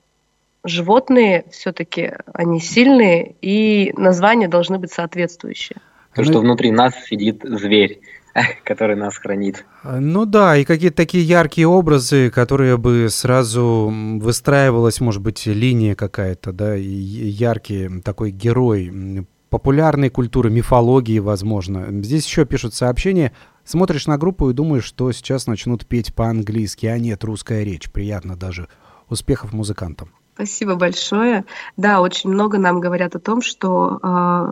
животные 0.64 1.46
все-таки 1.50 2.14
они 2.32 2.60
сильные, 2.60 3.34
и 3.42 3.92
названия 3.98 4.48
должны 4.48 4.78
быть 4.78 4.92
соответствующие. 4.92 5.78
То, 6.14 6.24
что 6.24 6.40
внутри 6.42 6.70
нас 6.70 6.94
сидит 7.06 7.42
зверь, 7.44 8.02
который 8.64 8.96
нас 8.96 9.18
хранит. 9.18 9.66
Ну 9.84 10.26
да, 10.26 10.58
и 10.58 10.66
какие-то 10.66 10.98
такие 10.98 11.24
яркие 11.24 11.68
образы, 11.68 12.30
которые 12.30 12.78
бы 12.78 13.08
сразу 13.10 13.92
выстраивалась, 14.20 15.00
может 15.00 15.22
быть, 15.22 15.46
линия 15.46 15.96
какая-то, 15.96 16.52
да, 16.52 16.76
и 16.76 16.84
яркий 16.84 18.02
такой 18.02 18.32
герой 18.32 19.26
популярной 19.50 20.10
культуры, 20.10 20.50
мифологии, 20.50 21.20
возможно. 21.20 21.86
Здесь 22.04 22.26
еще 22.26 22.46
пишут 22.46 22.74
сообщения. 22.74 23.32
Смотришь 23.64 24.06
на 24.06 24.18
группу 24.18 24.50
и 24.50 24.54
думаешь, 24.54 24.84
что 24.84 25.12
сейчас 25.12 25.48
начнут 25.48 25.86
петь 25.86 26.14
по-английски, 26.14 26.88
а 26.88 27.00
нет, 27.00 27.24
русская 27.24 27.64
речь. 27.64 27.90
Приятно 27.90 28.36
даже. 28.36 28.68
Успехов 29.08 29.54
музыкантам. 29.54 30.10
Спасибо 30.34 30.76
большое. 30.76 31.46
Да, 31.78 32.02
очень 32.02 32.30
много 32.32 32.58
нам 32.58 32.82
говорят 32.82 33.16
о 33.16 33.20
том, 33.20 33.42
что 33.42 34.00
а, 34.02 34.52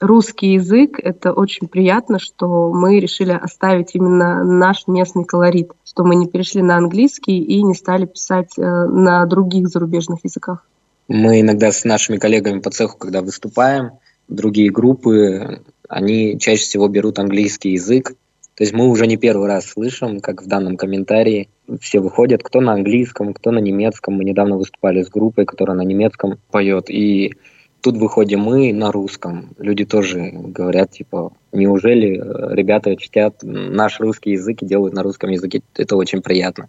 русский 0.00 0.54
язык 0.54 0.98
это 1.00 1.32
очень 1.32 1.68
приятно, 1.68 2.18
что 2.18 2.72
мы 2.72 2.98
решили 2.98 3.32
оставить 3.32 3.94
именно 3.94 4.42
наш 4.42 4.86
местный 4.86 5.24
колорит, 5.24 5.70
что 5.84 6.04
мы 6.04 6.16
не 6.16 6.26
перешли 6.26 6.62
на 6.62 6.76
английский 6.76 7.38
и 7.38 7.62
не 7.62 7.74
стали 7.74 8.06
писать 8.06 8.58
э, 8.58 8.62
на 8.62 9.24
других 9.26 9.68
зарубежных 9.68 10.24
языках. 10.24 10.66
Мы 11.08 11.40
иногда 11.40 11.70
с 11.70 11.84
нашими 11.84 12.16
коллегами 12.16 12.60
по 12.60 12.70
цеху, 12.70 12.96
когда 12.96 13.20
выступаем, 13.20 13.92
другие 14.28 14.70
группы, 14.70 15.62
они 15.88 16.38
чаще 16.38 16.62
всего 16.62 16.88
берут 16.88 17.18
английский 17.18 17.72
язык. 17.72 18.14
То 18.54 18.64
есть 18.64 18.72
мы 18.72 18.88
уже 18.88 19.06
не 19.06 19.16
первый 19.16 19.48
раз 19.48 19.66
слышим, 19.66 20.20
как 20.20 20.42
в 20.42 20.46
данном 20.46 20.76
комментарии, 20.76 21.48
все 21.80 22.00
выходят, 22.00 22.42
кто 22.42 22.60
на 22.60 22.74
английском, 22.74 23.32
кто 23.32 23.50
на 23.50 23.58
немецком. 23.58 24.14
Мы 24.14 24.24
недавно 24.24 24.56
выступали 24.56 25.02
с 25.02 25.08
группой, 25.08 25.46
которая 25.46 25.76
на 25.76 25.82
немецком 25.82 26.38
поет. 26.50 26.90
И 26.90 27.34
тут 27.80 27.96
выходим 27.96 28.40
мы 28.40 28.72
на 28.72 28.92
русском. 28.92 29.50
Люди 29.58 29.84
тоже 29.84 30.30
говорят, 30.32 30.92
типа, 30.92 31.32
неужели 31.52 32.18
э, 32.18 32.54
ребята 32.54 32.96
чтят 32.96 33.36
наш 33.42 34.00
русский 34.00 34.32
язык 34.32 34.62
и 34.62 34.66
делают 34.66 34.94
на 34.94 35.02
русском 35.02 35.30
языке? 35.30 35.62
Это 35.74 35.96
очень 35.96 36.22
приятно. 36.22 36.68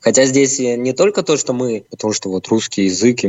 Хотя 0.00 0.24
здесь 0.24 0.58
не 0.58 0.92
только 0.92 1.22
то, 1.22 1.36
что 1.36 1.52
мы, 1.52 1.84
потому 1.90 2.12
что 2.12 2.30
вот 2.30 2.48
русский 2.48 2.84
язык 2.84 3.20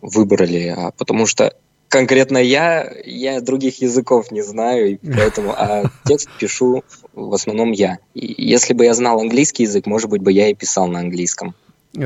выбрали, 0.00 0.74
а 0.76 0.92
потому 0.92 1.26
что 1.26 1.54
конкретно 1.88 2.38
я, 2.38 2.90
я 3.04 3.40
других 3.40 3.80
языков 3.80 4.30
не 4.30 4.42
знаю, 4.42 4.92
и 4.92 4.96
поэтому, 4.96 5.52
а 5.56 5.84
текст 6.04 6.28
пишу 6.38 6.84
в 7.14 7.34
основном 7.34 7.72
я. 7.72 7.98
И 8.14 8.34
если 8.38 8.74
бы 8.74 8.84
я 8.84 8.94
знал 8.94 9.20
английский 9.20 9.64
язык, 9.64 9.86
может 9.86 10.08
быть, 10.08 10.22
бы 10.22 10.32
я 10.32 10.48
и 10.48 10.54
писал 10.54 10.86
на 10.88 11.00
английском. 11.00 11.54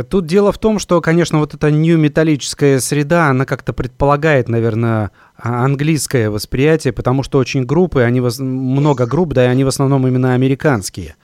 Тут 0.09 0.27
дело 0.27 0.53
в 0.53 0.59
том, 0.59 0.79
что, 0.79 1.01
конечно, 1.01 1.38
вот 1.38 1.55
эта 1.55 1.71
нью-металлическая 1.71 2.79
среда, 2.79 3.29
она 3.29 3.45
как-то 3.45 3.73
предполагает, 3.73 4.49
наверное, 4.49 5.11
а, 5.37 5.64
английское 5.64 6.31
восприятие, 6.31 6.92
потому 6.92 7.23
что 7.23 7.38
очень 7.38 7.64
группы, 7.64 8.03
они 8.03 8.21
много 8.21 9.07
групп, 9.07 9.33
да, 9.33 9.45
и 9.45 9.49
они 9.49 9.64
в 9.64 9.68
основном 9.68 10.07
именно 10.07 10.35
американские. 10.35 11.16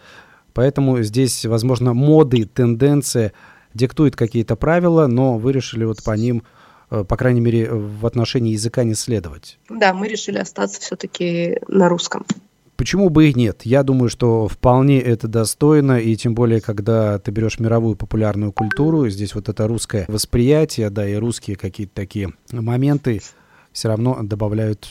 Поэтому 0.55 1.01
здесь, 1.03 1.47
возможно, 1.47 1.95
моды, 1.95 2.45
тенденции 2.47 3.33
диктуют 3.75 4.17
какие-то 4.17 4.57
правила, 4.57 5.07
но 5.07 5.39
вы 5.39 5.53
решили 5.53 5.85
вот 5.85 6.03
по 6.03 6.17
ним 6.17 6.43
Э, 6.91 7.05
по 7.05 7.17
крайней 7.17 7.41
мере, 7.41 7.71
в 7.71 8.07
отношении 8.07 8.53
языка 8.53 8.85
не 8.85 8.95
следовать. 8.95 9.59
Да, 9.69 9.93
мы 9.93 10.09
решили 10.09 10.39
остаться 10.39 10.81
все-таки 10.81 11.59
на 11.69 11.89
русском. 11.89 12.25
Почему 12.79 13.09
бы 13.09 13.29
и 13.29 13.35
нет? 13.35 13.63
Я 13.65 13.83
думаю, 13.83 14.09
что 14.09 14.47
вполне 14.47 15.01
это 15.01 15.27
достойно, 15.27 15.99
и 15.99 16.15
тем 16.15 16.37
более, 16.37 16.61
когда 16.61 17.19
ты 17.19 17.33
берешь 17.33 17.59
мировую 17.59 17.97
популярную 17.97 18.53
культуру, 18.53 19.09
здесь 19.09 19.35
вот 19.35 19.49
это 19.49 19.67
русское 19.67 20.05
восприятие, 20.07 20.89
да, 20.89 21.07
и 21.07 21.17
русские 21.17 21.57
какие-то 21.57 21.93
такие 21.93 22.33
моменты 22.53 23.21
все 23.73 23.89
равно 23.89 24.21
добавляют 24.23 24.89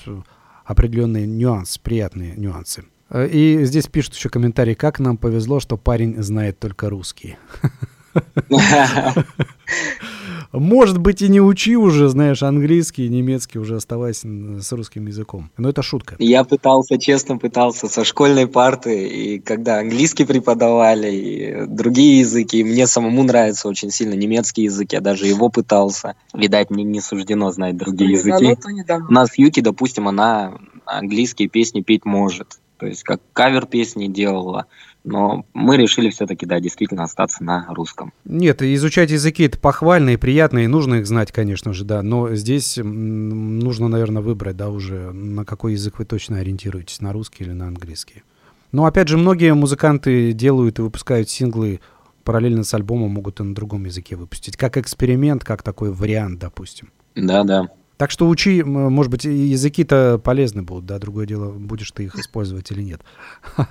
определенные 0.65 1.25
нюансы, 1.25 1.79
приятные 1.81 2.35
нюансы. 2.35 2.83
Э, 3.09 3.25
и 3.25 3.63
здесь 3.63 3.87
пишут 3.87 4.15
еще 4.15 4.27
комментарий, 4.27 4.75
как 4.75 4.99
нам 4.99 5.15
повезло, 5.15 5.61
что 5.61 5.77
парень 5.77 6.21
знает 6.21 6.59
только 6.59 6.89
русский. 6.89 7.37
Может 10.51 10.97
быть, 10.97 11.21
и 11.21 11.27
не 11.27 11.41
учи 11.41 11.75
уже, 11.75 12.09
знаешь, 12.09 12.43
английский, 12.43 13.09
немецкий, 13.09 13.59
уже 13.59 13.75
оставайся 13.75 14.27
с 14.61 14.71
русским 14.71 15.07
языком. 15.07 15.49
Но 15.57 15.69
это 15.69 15.81
шутка. 15.81 16.15
Я 16.19 16.43
пытался, 16.43 16.97
честно 16.97 17.37
пытался, 17.37 17.87
со 17.87 18.03
школьной 18.03 18.47
парты, 18.47 19.07
и 19.07 19.39
когда 19.39 19.79
английский 19.79 20.25
преподавали, 20.25 21.11
и 21.11 21.65
другие 21.67 22.19
языки, 22.19 22.63
мне 22.63 22.87
самому 22.87 23.23
нравится 23.23 23.67
очень 23.67 23.91
сильно 23.91 24.13
немецкий 24.13 24.63
язык, 24.63 24.93
я 24.93 25.01
даже 25.01 25.27
его 25.27 25.49
пытался. 25.49 26.15
Видать, 26.33 26.69
мне 26.69 26.83
не 26.83 27.01
суждено 27.01 27.51
знать 27.51 27.77
другие 27.77 28.11
языки. 28.11 28.57
У 29.09 29.11
нас 29.11 29.37
Юки, 29.37 29.61
допустим, 29.61 30.07
она 30.07 30.57
английские 30.85 31.49
песни 31.49 31.81
петь 31.81 32.05
может. 32.05 32.59
То 32.77 32.85
есть 32.85 33.03
как 33.03 33.21
кавер 33.33 33.65
песни 33.65 34.07
делала. 34.07 34.67
Но 35.07 35.45
мы 35.53 35.77
решили 35.77 36.09
все-таки, 36.09 36.45
да, 36.45 36.59
действительно 36.59 37.03
остаться 37.03 37.41
на 37.41 37.65
русском. 37.69 38.11
Нет, 38.25 38.61
изучать 38.61 39.09
языки 39.09 39.43
это 39.43 39.57
похвально 39.57 40.09
и 40.09 40.17
приятно, 40.17 40.59
и 40.59 40.67
нужно 40.67 40.95
их 40.95 41.07
знать, 41.07 41.31
конечно 41.31 41.71
же, 41.71 41.85
да. 41.85 42.01
Но 42.01 42.35
здесь 42.35 42.77
нужно, 42.77 43.87
наверное, 43.87 44.21
выбрать, 44.21 44.57
да, 44.57 44.69
уже 44.69 45.13
на 45.13 45.45
какой 45.45 45.73
язык 45.73 45.99
вы 45.99 46.05
точно 46.05 46.39
ориентируетесь, 46.39 46.99
на 46.99 47.13
русский 47.13 47.45
или 47.45 47.53
на 47.53 47.67
английский. 47.67 48.23
Но 48.73 48.85
опять 48.85 49.07
же, 49.07 49.17
многие 49.17 49.53
музыканты 49.53 50.33
делают 50.33 50.79
и 50.79 50.81
выпускают 50.81 51.29
синглы 51.29 51.79
параллельно 52.25 52.65
с 52.65 52.73
альбомом, 52.73 53.11
могут 53.11 53.39
и 53.39 53.43
на 53.43 53.55
другом 53.55 53.85
языке 53.85 54.17
выпустить. 54.17 54.57
Как 54.57 54.75
эксперимент, 54.75 55.45
как 55.45 55.63
такой 55.63 55.93
вариант, 55.93 56.39
допустим. 56.39 56.89
Да, 57.15 57.45
да. 57.45 57.69
Так 57.97 58.11
что 58.11 58.29
учи, 58.29 58.61
может 58.61 59.11
быть, 59.11 59.25
языки-то 59.25 60.21
полезны 60.23 60.61
будут, 60.61 60.85
да, 60.85 60.99
другое 60.99 61.25
дело, 61.25 61.51
будешь 61.51 61.91
ты 61.91 62.03
их 62.03 62.15
использовать 62.15 62.71
или 62.71 62.83
нет. 62.83 63.01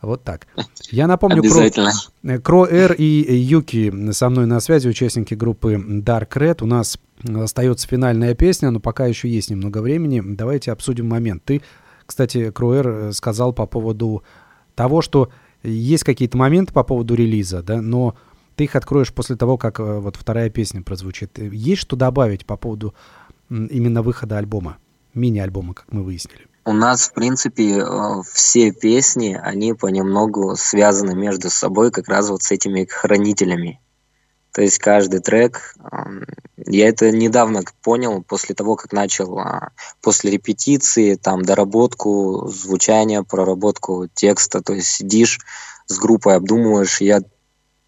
Вот 0.00 0.24
так. 0.24 0.46
Я 0.90 1.06
напомню, 1.06 1.40
Обязательно. 1.40 1.92
Кро 2.42 2.66
Эр 2.66 2.94
и 2.94 3.36
Юки 3.36 4.12
со 4.12 4.30
мной 4.30 4.46
на 4.46 4.60
связи, 4.60 4.88
участники 4.88 5.34
группы 5.34 5.74
Dark 5.74 6.30
Red. 6.30 6.62
У 6.62 6.66
нас 6.66 6.98
остается 7.22 7.86
финальная 7.86 8.34
песня, 8.34 8.70
но 8.70 8.80
пока 8.80 9.06
еще 9.06 9.28
есть 9.28 9.50
немного 9.50 9.82
времени. 9.82 10.22
Давайте 10.24 10.72
обсудим 10.72 11.08
момент. 11.08 11.42
Ты, 11.44 11.60
кстати, 12.06 12.50
Круэр 12.50 13.12
сказал 13.12 13.52
по 13.52 13.66
поводу 13.66 14.22
того, 14.74 15.02
что 15.02 15.30
есть 15.62 16.04
какие-то 16.04 16.38
моменты 16.38 16.72
по 16.72 16.82
поводу 16.82 17.14
релиза, 17.14 17.62
да, 17.62 17.82
но 17.82 18.16
ты 18.56 18.64
их 18.64 18.74
откроешь 18.74 19.12
после 19.12 19.36
того, 19.36 19.58
как 19.58 19.80
э, 19.80 19.98
вот 19.98 20.16
вторая 20.16 20.48
песня 20.48 20.82
прозвучит. 20.82 21.38
Есть 21.38 21.82
что 21.82 21.94
добавить 21.94 22.46
по 22.46 22.56
поводу 22.56 22.94
именно 23.48 24.02
выхода 24.02 24.38
альбома, 24.38 24.78
мини-альбома, 25.14 25.74
как 25.74 25.86
мы 25.92 26.02
выяснили? 26.02 26.46
У 26.64 26.72
нас, 26.72 27.02
в 27.02 27.12
принципе, 27.12 27.78
э, 27.78 28.22
все 28.32 28.72
песни, 28.72 29.38
они 29.40 29.72
понемногу 29.72 30.56
связаны 30.56 31.14
между 31.14 31.48
собой 31.48 31.92
как 31.92 32.08
раз 32.08 32.28
вот 32.28 32.42
с 32.42 32.50
этими 32.50 32.84
хранителями. 32.84 33.80
То 34.56 34.62
есть 34.62 34.78
каждый 34.78 35.20
трек, 35.20 35.74
я 36.56 36.88
это 36.88 37.10
недавно 37.10 37.62
понял 37.82 38.22
после 38.22 38.54
того, 38.54 38.74
как 38.74 38.90
начал 38.90 39.38
а, 39.38 39.72
после 40.00 40.30
репетиции, 40.30 41.16
там, 41.16 41.42
доработку 41.42 42.48
звучания, 42.48 43.22
проработку 43.22 44.08
текста, 44.14 44.62
то 44.62 44.72
есть 44.72 44.88
сидишь 44.88 45.40
с 45.88 45.98
группой, 45.98 46.36
обдумываешь. 46.36 47.02
Я 47.02 47.20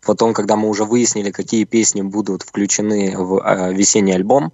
потом, 0.04 0.34
когда 0.34 0.56
мы 0.56 0.68
уже 0.68 0.84
выяснили, 0.84 1.30
какие 1.30 1.64
песни 1.64 2.02
будут 2.02 2.42
включены 2.42 3.16
в 3.16 3.40
а, 3.42 3.70
весенний 3.72 4.12
альбом, 4.12 4.52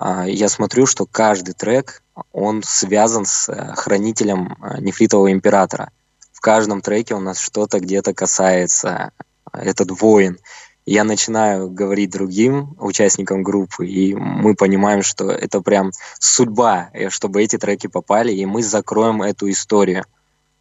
я 0.00 0.48
смотрю, 0.48 0.86
что 0.86 1.06
каждый 1.06 1.54
трек, 1.54 2.02
он 2.32 2.62
связан 2.62 3.24
с 3.24 3.48
э, 3.48 3.74
хранителем 3.74 4.56
э, 4.60 4.80
нефритового 4.80 5.32
императора. 5.32 5.90
В 6.32 6.40
каждом 6.40 6.80
треке 6.80 7.14
у 7.14 7.20
нас 7.20 7.38
что-то 7.38 7.80
где-то 7.80 8.14
касается 8.14 9.10
э, 9.52 9.58
этот 9.58 9.90
воин. 10.00 10.38
Я 10.86 11.04
начинаю 11.04 11.68
говорить 11.68 12.10
другим 12.10 12.74
участникам 12.78 13.42
группы, 13.42 13.86
и 13.86 14.14
мы 14.14 14.54
понимаем, 14.54 15.02
что 15.02 15.30
это 15.30 15.60
прям 15.60 15.90
судьба, 16.18 16.90
чтобы 17.10 17.42
эти 17.42 17.58
треки 17.58 17.88
попали, 17.88 18.32
и 18.32 18.46
мы 18.46 18.62
закроем 18.62 19.20
эту 19.20 19.50
историю 19.50 20.04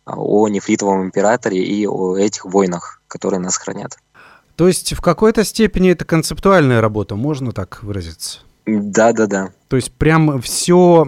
о 0.05 0.49
нефритовом 0.49 1.03
императоре 1.03 1.63
и 1.63 1.87
о 1.87 2.17
этих 2.17 2.43
войнах, 2.43 3.01
которые 3.07 3.39
нас 3.39 3.55
хранят. 3.55 3.97
То 4.57 4.67
есть 4.67 4.93
в 4.93 5.01
какой-то 5.01 5.45
степени 5.45 5.91
это 5.91 6.03
концептуальная 6.03 6.81
работа, 6.81 7.15
можно 7.15 7.53
так 7.53 7.81
выразиться? 7.83 8.39
Да, 8.67 9.13
да, 9.13 9.27
да. 9.27 9.49
То 9.69 9.77
есть 9.77 9.91
прям 9.93 10.41
все 10.41 11.05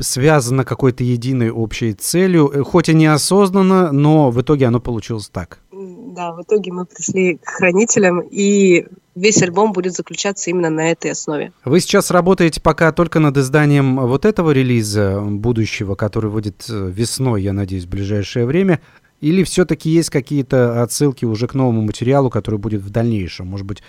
связано 0.00 0.64
какой-то 0.64 1.04
единой 1.04 1.50
общей 1.50 1.92
целью, 1.92 2.50
э, 2.52 2.62
хоть 2.62 2.88
и 2.88 2.94
неосознанно, 2.94 3.92
но 3.92 4.30
в 4.30 4.40
итоге 4.40 4.66
оно 4.66 4.80
получилось 4.80 5.28
так. 5.28 5.58
Да, 5.70 6.32
в 6.32 6.42
итоге 6.42 6.72
мы 6.72 6.84
пришли 6.84 7.36
к 7.36 7.48
хранителям, 7.48 8.20
и 8.20 8.86
весь 9.14 9.42
альбом 9.42 9.72
будет 9.72 9.92
заключаться 9.92 10.50
именно 10.50 10.70
на 10.70 10.90
этой 10.90 11.12
основе. 11.12 11.52
Вы 11.64 11.80
сейчас 11.80 12.10
работаете 12.10 12.60
пока 12.60 12.92
только 12.92 13.20
над 13.20 13.36
изданием 13.36 14.00
вот 14.00 14.24
этого 14.24 14.50
релиза 14.50 15.20
будущего, 15.20 15.94
который 15.94 16.30
выйдет 16.30 16.66
э, 16.68 16.90
весной, 16.90 17.42
я 17.42 17.52
надеюсь, 17.52 17.84
в 17.84 17.88
ближайшее 17.90 18.46
время. 18.46 18.80
Или 19.20 19.42
все-таки 19.42 19.90
есть 19.90 20.10
какие-то 20.10 20.82
отсылки 20.82 21.24
уже 21.24 21.48
к 21.48 21.54
новому 21.54 21.82
материалу, 21.82 22.30
который 22.30 22.58
будет 22.58 22.82
в 22.82 22.90
дальнейшем? 22.90 23.48
Может 23.48 23.66
быть, 23.66 23.82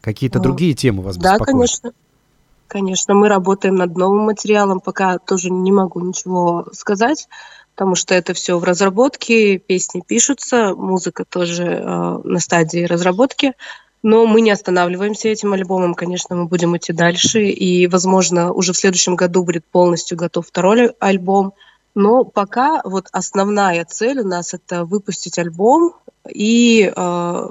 какие-то 0.00 0.38
а, 0.38 0.42
другие 0.42 0.74
темы 0.74 1.02
вас 1.02 1.16
да, 1.16 1.32
беспокоят? 1.32 1.46
Да, 1.46 1.52
конечно. 1.52 1.92
Конечно, 2.68 3.14
мы 3.14 3.28
работаем 3.28 3.76
над 3.76 3.96
новым 3.96 4.24
материалом, 4.24 4.80
пока 4.80 5.18
тоже 5.18 5.50
не 5.50 5.70
могу 5.70 6.00
ничего 6.00 6.66
сказать, 6.72 7.28
потому 7.74 7.94
что 7.94 8.14
это 8.14 8.34
все 8.34 8.58
в 8.58 8.64
разработке, 8.64 9.58
песни 9.58 10.02
пишутся, 10.06 10.74
музыка 10.74 11.24
тоже 11.24 11.64
э, 11.64 12.20
на 12.24 12.40
стадии 12.40 12.84
разработки. 12.84 13.52
Но 14.02 14.26
мы 14.26 14.40
не 14.40 14.50
останавливаемся 14.50 15.28
этим 15.28 15.52
альбомом, 15.52 15.94
конечно, 15.94 16.36
мы 16.36 16.46
будем 16.46 16.76
идти 16.76 16.92
дальше, 16.92 17.46
и, 17.46 17.86
возможно, 17.86 18.52
уже 18.52 18.72
в 18.72 18.76
следующем 18.76 19.16
году 19.16 19.42
будет 19.42 19.64
полностью 19.64 20.16
готов 20.16 20.46
второй 20.46 20.88
альбом. 21.00 21.54
Но 21.94 22.24
пока 22.24 22.82
вот 22.84 23.08
основная 23.12 23.84
цель 23.84 24.20
у 24.20 24.26
нас 24.26 24.54
это 24.54 24.84
выпустить 24.84 25.38
альбом 25.38 25.94
и 26.28 26.92
э, 26.94 27.48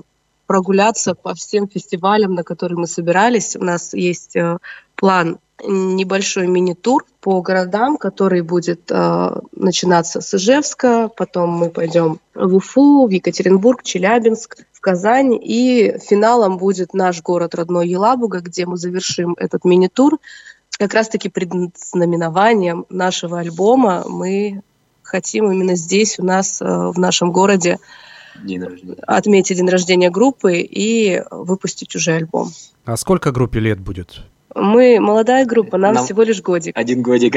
прогуляться 0.48 1.16
по 1.16 1.34
всем 1.34 1.68
фестивалям, 1.68 2.36
на 2.36 2.44
которые 2.44 2.78
мы 2.78 2.88
собирались. 2.88 3.56
У 3.56 3.64
нас 3.64 3.94
есть 3.94 4.36
э, 4.36 4.58
план 4.96 5.40
небольшой 5.64 6.48
мини-тур 6.48 7.06
по 7.22 7.42
городам, 7.42 7.98
который 7.98 8.42
будет 8.42 8.92
э, 8.92 9.40
начинаться 9.54 10.22
с 10.22 10.34
Ижевска, 10.34 11.10
потом 11.16 11.52
мы 11.52 11.70
пойдем 11.70 12.20
в 12.34 12.56
Уфу, 12.56 13.08
в 13.08 13.10
Екатеринбург, 13.10 13.82
Челябинск, 13.84 14.58
в 14.74 14.82
Казань, 14.82 15.34
и 15.42 15.98
финалом 16.06 16.58
будет 16.58 16.94
наш 16.94 17.22
город 17.22 17.56
родной 17.56 17.88
Елабуга, 17.88 18.42
где 18.42 18.66
мы 18.66 18.78
завершим 18.78 19.36
этот 19.40 19.64
мини-тур. 19.64 20.18
Как 20.78 20.94
раз-таки 20.94 21.30
предзнаменованием 21.30 22.86
нашего 22.90 23.40
альбома 23.40 24.04
мы 24.08 24.62
хотим 25.04 25.52
именно 25.52 25.76
здесь, 25.76 26.20
у 26.20 26.24
нас, 26.24 26.62
э, 26.62 26.66
в 26.66 27.00
нашем 27.00 27.32
городе, 27.32 27.80
день 28.44 28.64
рождения. 28.64 28.96
отметить 29.08 29.58
день 29.58 29.70
рождения 29.70 30.10
группы 30.10 30.60
и 30.60 31.22
выпустить 31.32 31.96
уже 31.96 32.14
альбом. 32.14 32.52
А 32.86 32.98
сколько 32.98 33.32
группе 33.32 33.60
лет 33.60 33.80
будет? 33.80 34.24
Мы 34.54 35.00
молодая 35.00 35.46
группа, 35.46 35.78
нам, 35.78 35.96
Нам- 35.96 36.06
всего 36.06 36.24
лишь 36.24 36.42
годик. 36.42 36.78
Один 36.78 37.02
годик. 37.02 37.36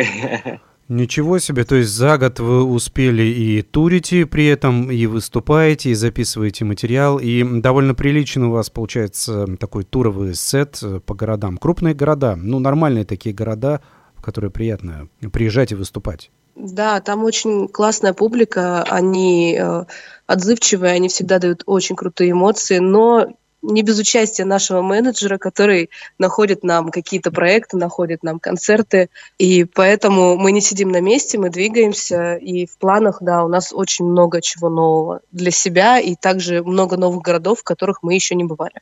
Ничего 0.89 1.39
себе, 1.39 1.65
то 1.65 1.75
есть 1.75 1.91
за 1.91 2.17
год 2.17 2.41
вы 2.41 2.65
успели 2.65 3.23
и 3.23 3.61
турите 3.61 4.25
при 4.25 4.47
этом, 4.47 4.91
и 4.91 5.05
выступаете, 5.05 5.91
и 5.91 5.95
записываете 5.95 6.65
материал, 6.65 7.19
и 7.19 7.45
довольно 7.61 7.95
прилично 7.95 8.49
у 8.49 8.53
вас 8.53 8.71
получается 8.71 9.47
такой 9.59 9.85
туровый 9.85 10.35
сет 10.35 10.83
по 11.05 11.15
городам. 11.15 11.59
Крупные 11.59 11.93
города, 11.93 12.37
ну 12.37 12.59
нормальные 12.59 13.05
такие 13.05 13.35
города, 13.35 13.83
в 14.17 14.23
которые 14.23 14.51
приятно 14.51 15.09
приезжать 15.31 15.73
и 15.73 15.75
выступать. 15.75 16.31
Да, 16.59 17.01
там 17.01 17.23
очень 17.23 17.69
классная 17.69 18.13
публика, 18.13 18.83
они 18.83 19.57
э, 19.57 19.85
отзывчивые, 20.27 20.93
они 20.95 21.09
всегда 21.09 21.39
дают 21.39 21.63
очень 21.67 21.95
крутые 21.95 22.33
эмоции, 22.33 22.79
но 22.79 23.29
не 23.63 23.83
без 23.83 23.97
участия 24.01 24.45
нашего 24.45 24.83
менеджера, 24.83 25.39
который 25.39 25.91
находит 26.19 26.65
нам 26.65 26.91
какие-то 26.91 27.31
проекты, 27.31 27.77
находит 27.77 28.25
нам 28.25 28.41
концерты, 28.41 29.09
и 29.39 29.65
поэтому 29.65 30.37
мы 30.37 30.51
не 30.51 30.61
сидим 30.61 30.91
на 30.91 31.01
месте, 31.01 31.39
мы 31.39 31.51
двигаемся, 31.51 32.35
и 32.35 32.67
в 32.67 32.77
планах, 32.79 33.19
да, 33.21 33.45
у 33.45 33.49
нас 33.49 33.73
очень 33.73 34.07
много 34.07 34.41
чего 34.41 34.69
нового 34.69 35.21
для 35.31 35.53
себя, 35.53 36.01
и 36.01 36.17
также 36.17 36.65
много 36.65 36.97
новых 36.97 37.23
городов, 37.23 37.61
в 37.61 37.65
которых 37.65 38.03
мы 38.03 38.15
еще 38.15 38.35
не 38.35 38.45
бывали. 38.45 38.81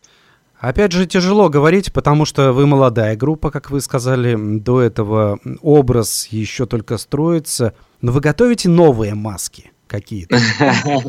Опять 0.58 0.92
же, 0.92 1.06
тяжело 1.06 1.48
говорить, 1.48 1.92
потому 1.92 2.24
что 2.24 2.52
вы 2.52 2.66
молодая 2.66 3.14
группа, 3.16 3.50
как 3.50 3.70
вы 3.70 3.80
сказали, 3.80 4.36
до 4.58 4.80
этого 4.80 5.38
образ 5.60 6.28
еще 6.30 6.66
только 6.66 6.96
строится, 6.96 7.74
но 8.00 8.12
вы 8.12 8.20
готовите 8.20 8.68
новые 8.68 9.14
маски 9.14 9.70
какие-то? 9.86 10.36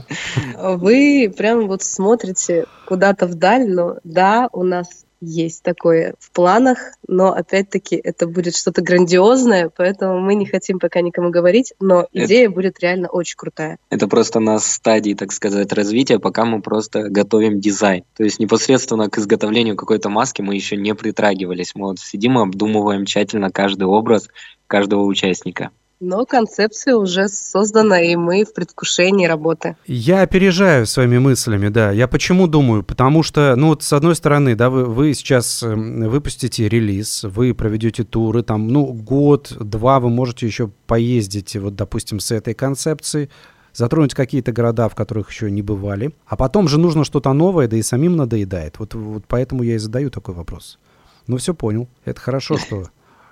Вы 0.78 1.34
прям 1.36 1.68
вот 1.68 1.82
смотрите 1.82 2.66
куда-то 2.86 3.26
вдаль, 3.26 3.68
но 3.68 3.98
да, 4.04 4.50
у 4.52 4.64
нас 4.64 5.07
есть 5.22 5.64
такое 5.64 6.16
в 6.20 6.32
планах, 6.32 6.78
но 7.08 7.34
опять-таки 7.34 7.96
это 7.96 8.28
будет 8.28 8.56
что-то 8.56 8.82
грандиозное, 8.82 9.70
поэтому 9.76 10.20
мы 10.20 10.36
не 10.36 10.46
хотим 10.46 10.80
пока 10.80 11.02
никому 11.02 11.30
говорить, 11.30 11.74
но 11.80 12.08
Это- 12.14 12.26
идея 12.26 12.50
будет 12.50 12.80
реально 12.80 13.08
очень 13.10 13.36
крутая. 13.38 13.78
Это 13.90 14.08
просто 14.08 14.40
на 14.40 14.60
стадии, 14.60 15.14
так 15.14 15.32
сказать, 15.32 15.72
развития, 15.74 16.20
пока 16.20 16.46
мы 16.46 16.62
просто 16.62 17.10
готовим 17.10 17.60
дизайн. 17.60 18.04
То 18.16 18.24
есть 18.24 18.40
непосредственно 18.40 19.10
к 19.10 19.18
изготовлению 19.18 19.76
какой-то 19.76 20.10
маски 20.10 20.42
мы 20.42 20.56
еще 20.56 20.76
не 20.76 20.94
притрагивались. 20.96 21.74
Мы 21.76 21.88
вот 21.88 22.00
сидим 22.00 22.38
и 22.40 22.42
обдумываем 22.42 23.06
тщательно 23.06 23.50
каждый 23.52 23.88
образ 23.88 24.30
каждого 24.68 25.04
участника. 25.04 25.72
Но 26.00 26.26
концепция 26.26 26.96
уже 26.96 27.28
создана, 27.28 28.00
и 28.00 28.16
мы 28.16 28.46
в 28.46 28.54
предвкушении 28.54 29.26
работы. 29.26 29.78
Я 29.88 30.22
опережаю 30.22 30.86
своими 30.86 31.18
мыслями, 31.18 31.70
да. 31.70 31.92
Я 31.92 32.08
почему 32.08 32.48
думаю? 32.48 32.84
Потому 32.84 33.24
что, 33.24 33.56
ну 33.56 33.70
вот 33.70 33.82
с 33.82 33.92
одной 33.94 34.16
стороны, 34.16 34.56
да, 34.56 34.70
вы, 34.70 34.86
вы 34.86 35.14
сейчас 35.16 35.64
эм, 35.64 36.08
выпустите 36.08 36.70
релиз, 36.70 37.24
вы 37.24 37.56
проведете 37.56 38.04
туры, 38.04 38.44
там, 38.44 38.68
ну, 38.68 38.86
год-два 38.86 40.00
вы 40.00 40.10
можете 40.10 40.46
еще 40.46 40.70
поездить, 40.86 41.56
вот, 41.56 41.76
допустим, 41.76 42.20
с 42.20 42.30
этой 42.30 42.54
концепцией, 42.54 43.30
затронуть 43.74 44.14
какие-то 44.14 44.52
города, 44.52 44.90
в 44.90 44.96
которых 44.96 45.32
еще 45.32 45.50
не 45.50 45.64
бывали. 45.64 46.14
А 46.28 46.36
потом 46.36 46.68
же 46.68 46.78
нужно 46.78 47.06
что-то 47.06 47.34
новое, 47.34 47.68
да 47.68 47.76
и 47.76 47.82
самим 47.82 48.16
надоедает. 48.16 48.78
Вот, 48.78 48.94
вот 48.94 49.24
поэтому 49.28 49.64
я 49.64 49.76
и 49.76 49.80
задаю 49.80 50.12
такой 50.12 50.36
вопрос. 50.36 50.78
Ну, 51.26 51.38
все 51.38 51.56
понял. 51.56 51.88
Это 52.06 52.22
хорошо, 52.22 52.58
что 52.58 52.86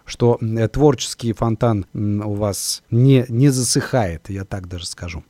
что 0.06 0.38
м, 0.41 0.70
творческий 0.70 1.34
фонтан 1.34 1.86
у 1.94 2.34
вас 2.34 2.84
не, 2.91 3.26
не 3.30 3.50
засыхает, 3.50 4.30
я 4.30 4.46
так 4.46 4.68
даже 4.68 4.86
скажу. 4.86 5.24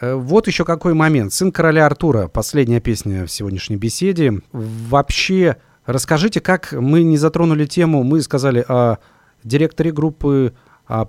Э, 0.00 0.14
Вот 0.14 0.46
еще 0.46 0.64
какой 0.64 0.94
момент. 0.94 1.32
«Сын 1.32 1.52
короля 1.52 1.86
Артура», 1.86 2.28
последняя 2.28 2.80
песня 2.80 3.24
в 3.26 3.30
сегодняшней 3.30 3.76
беседе. 3.76 4.40
Вообще, 4.52 5.56
расскажите, 5.86 6.40
как 6.40 6.72
мы 6.72 7.02
не 7.02 7.16
затронули 7.16 7.66
тему, 7.66 8.02
мы 8.02 8.20
сказали 8.22 8.64
о 8.68 8.98
директоре 9.44 9.92
группы, 9.92 10.54
о 10.86 11.06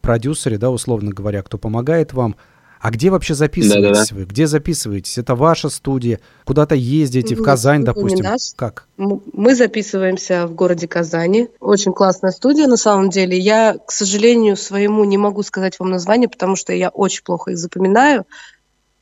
продюсере, 0.00 0.58
да, 0.58 0.70
условно 0.70 1.10
говоря, 1.10 1.42
кто 1.42 1.58
помогает 1.58 2.12
вам. 2.12 2.36
А 2.80 2.90
где 2.90 3.10
вообще 3.10 3.34
записываетесь 3.34 4.12
вы? 4.12 4.24
Где 4.24 4.46
записываетесь? 4.46 5.18
Это 5.18 5.34
ваша 5.34 5.68
студия? 5.68 6.20
Куда-то 6.44 6.74
ездите? 6.74 7.34
В 7.34 7.42
Казань, 7.42 7.80
не 7.80 7.86
допустим? 7.86 8.24
наш. 8.24 8.52
Как? 8.56 8.86
Мы 8.96 9.54
записываемся 9.54 10.46
в 10.46 10.54
городе 10.54 10.86
Казани. 10.86 11.48
Очень 11.60 11.92
классная 11.92 12.30
студия 12.30 12.66
на 12.66 12.76
самом 12.76 13.10
деле. 13.10 13.38
Я, 13.38 13.76
к 13.78 13.90
сожалению, 13.90 14.56
своему 14.56 15.04
не 15.04 15.18
могу 15.18 15.42
сказать 15.42 15.78
вам 15.78 15.90
название, 15.90 16.28
потому 16.28 16.56
что 16.56 16.72
я 16.72 16.90
очень 16.90 17.24
плохо 17.24 17.52
их 17.52 17.58
запоминаю. 17.58 18.26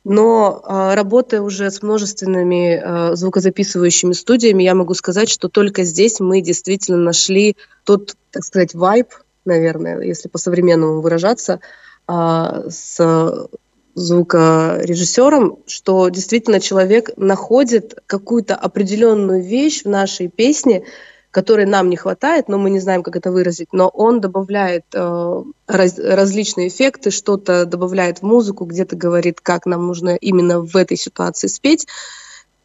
Но 0.03 0.63
э, 0.63 0.95
работая 0.95 1.41
уже 1.41 1.69
с 1.69 1.83
множественными 1.83 2.81
э, 2.81 3.15
звукозаписывающими 3.15 4.13
студиями, 4.13 4.63
я 4.63 4.73
могу 4.73 4.93
сказать, 4.93 5.29
что 5.29 5.49
только 5.49 5.83
здесь 5.83 6.21
мы 6.21 6.39
действительно 6.39 6.97
нашли 6.97 7.57
тот, 7.83 8.15
так 8.31 8.45
сказать, 8.45 8.73
вайб, 8.73 9.09
наверное, 9.43 9.99
если 10.01 10.29
по-современному 10.29 11.01
выражаться, 11.01 11.59
а, 12.07 12.63
с 12.69 13.49
звукорежиссером, 13.97 15.57
что 15.65 16.09
действительно 16.09 16.59
человек 16.59 17.09
находит 17.17 17.99
какую-то 18.05 18.55
определенную 18.55 19.43
вещь 19.43 19.83
в 19.83 19.89
нашей 19.89 20.27
песне, 20.27 20.83
которой 21.31 21.65
нам 21.65 21.89
не 21.89 21.97
хватает, 21.97 22.47
но 22.47 22.59
мы 22.59 22.69
не 22.69 22.79
знаем, 22.79 23.01
как 23.01 23.15
это 23.15 23.31
выразить, 23.31 23.69
но 23.71 23.87
он 23.87 24.21
добавляет 24.21 24.85
э, 24.93 25.43
раз- 25.67 25.97
различные 25.99 26.67
эффекты, 26.67 27.09
что-то 27.09 27.65
добавляет 27.65 28.19
в 28.19 28.23
музыку, 28.23 28.65
где-то 28.65 28.95
говорит, 28.95 29.41
как 29.41 29.65
нам 29.65 29.87
нужно 29.87 30.15
именно 30.15 30.59
в 30.59 30.75
этой 30.75 30.95
ситуации 30.95 31.47
спеть, 31.47 31.87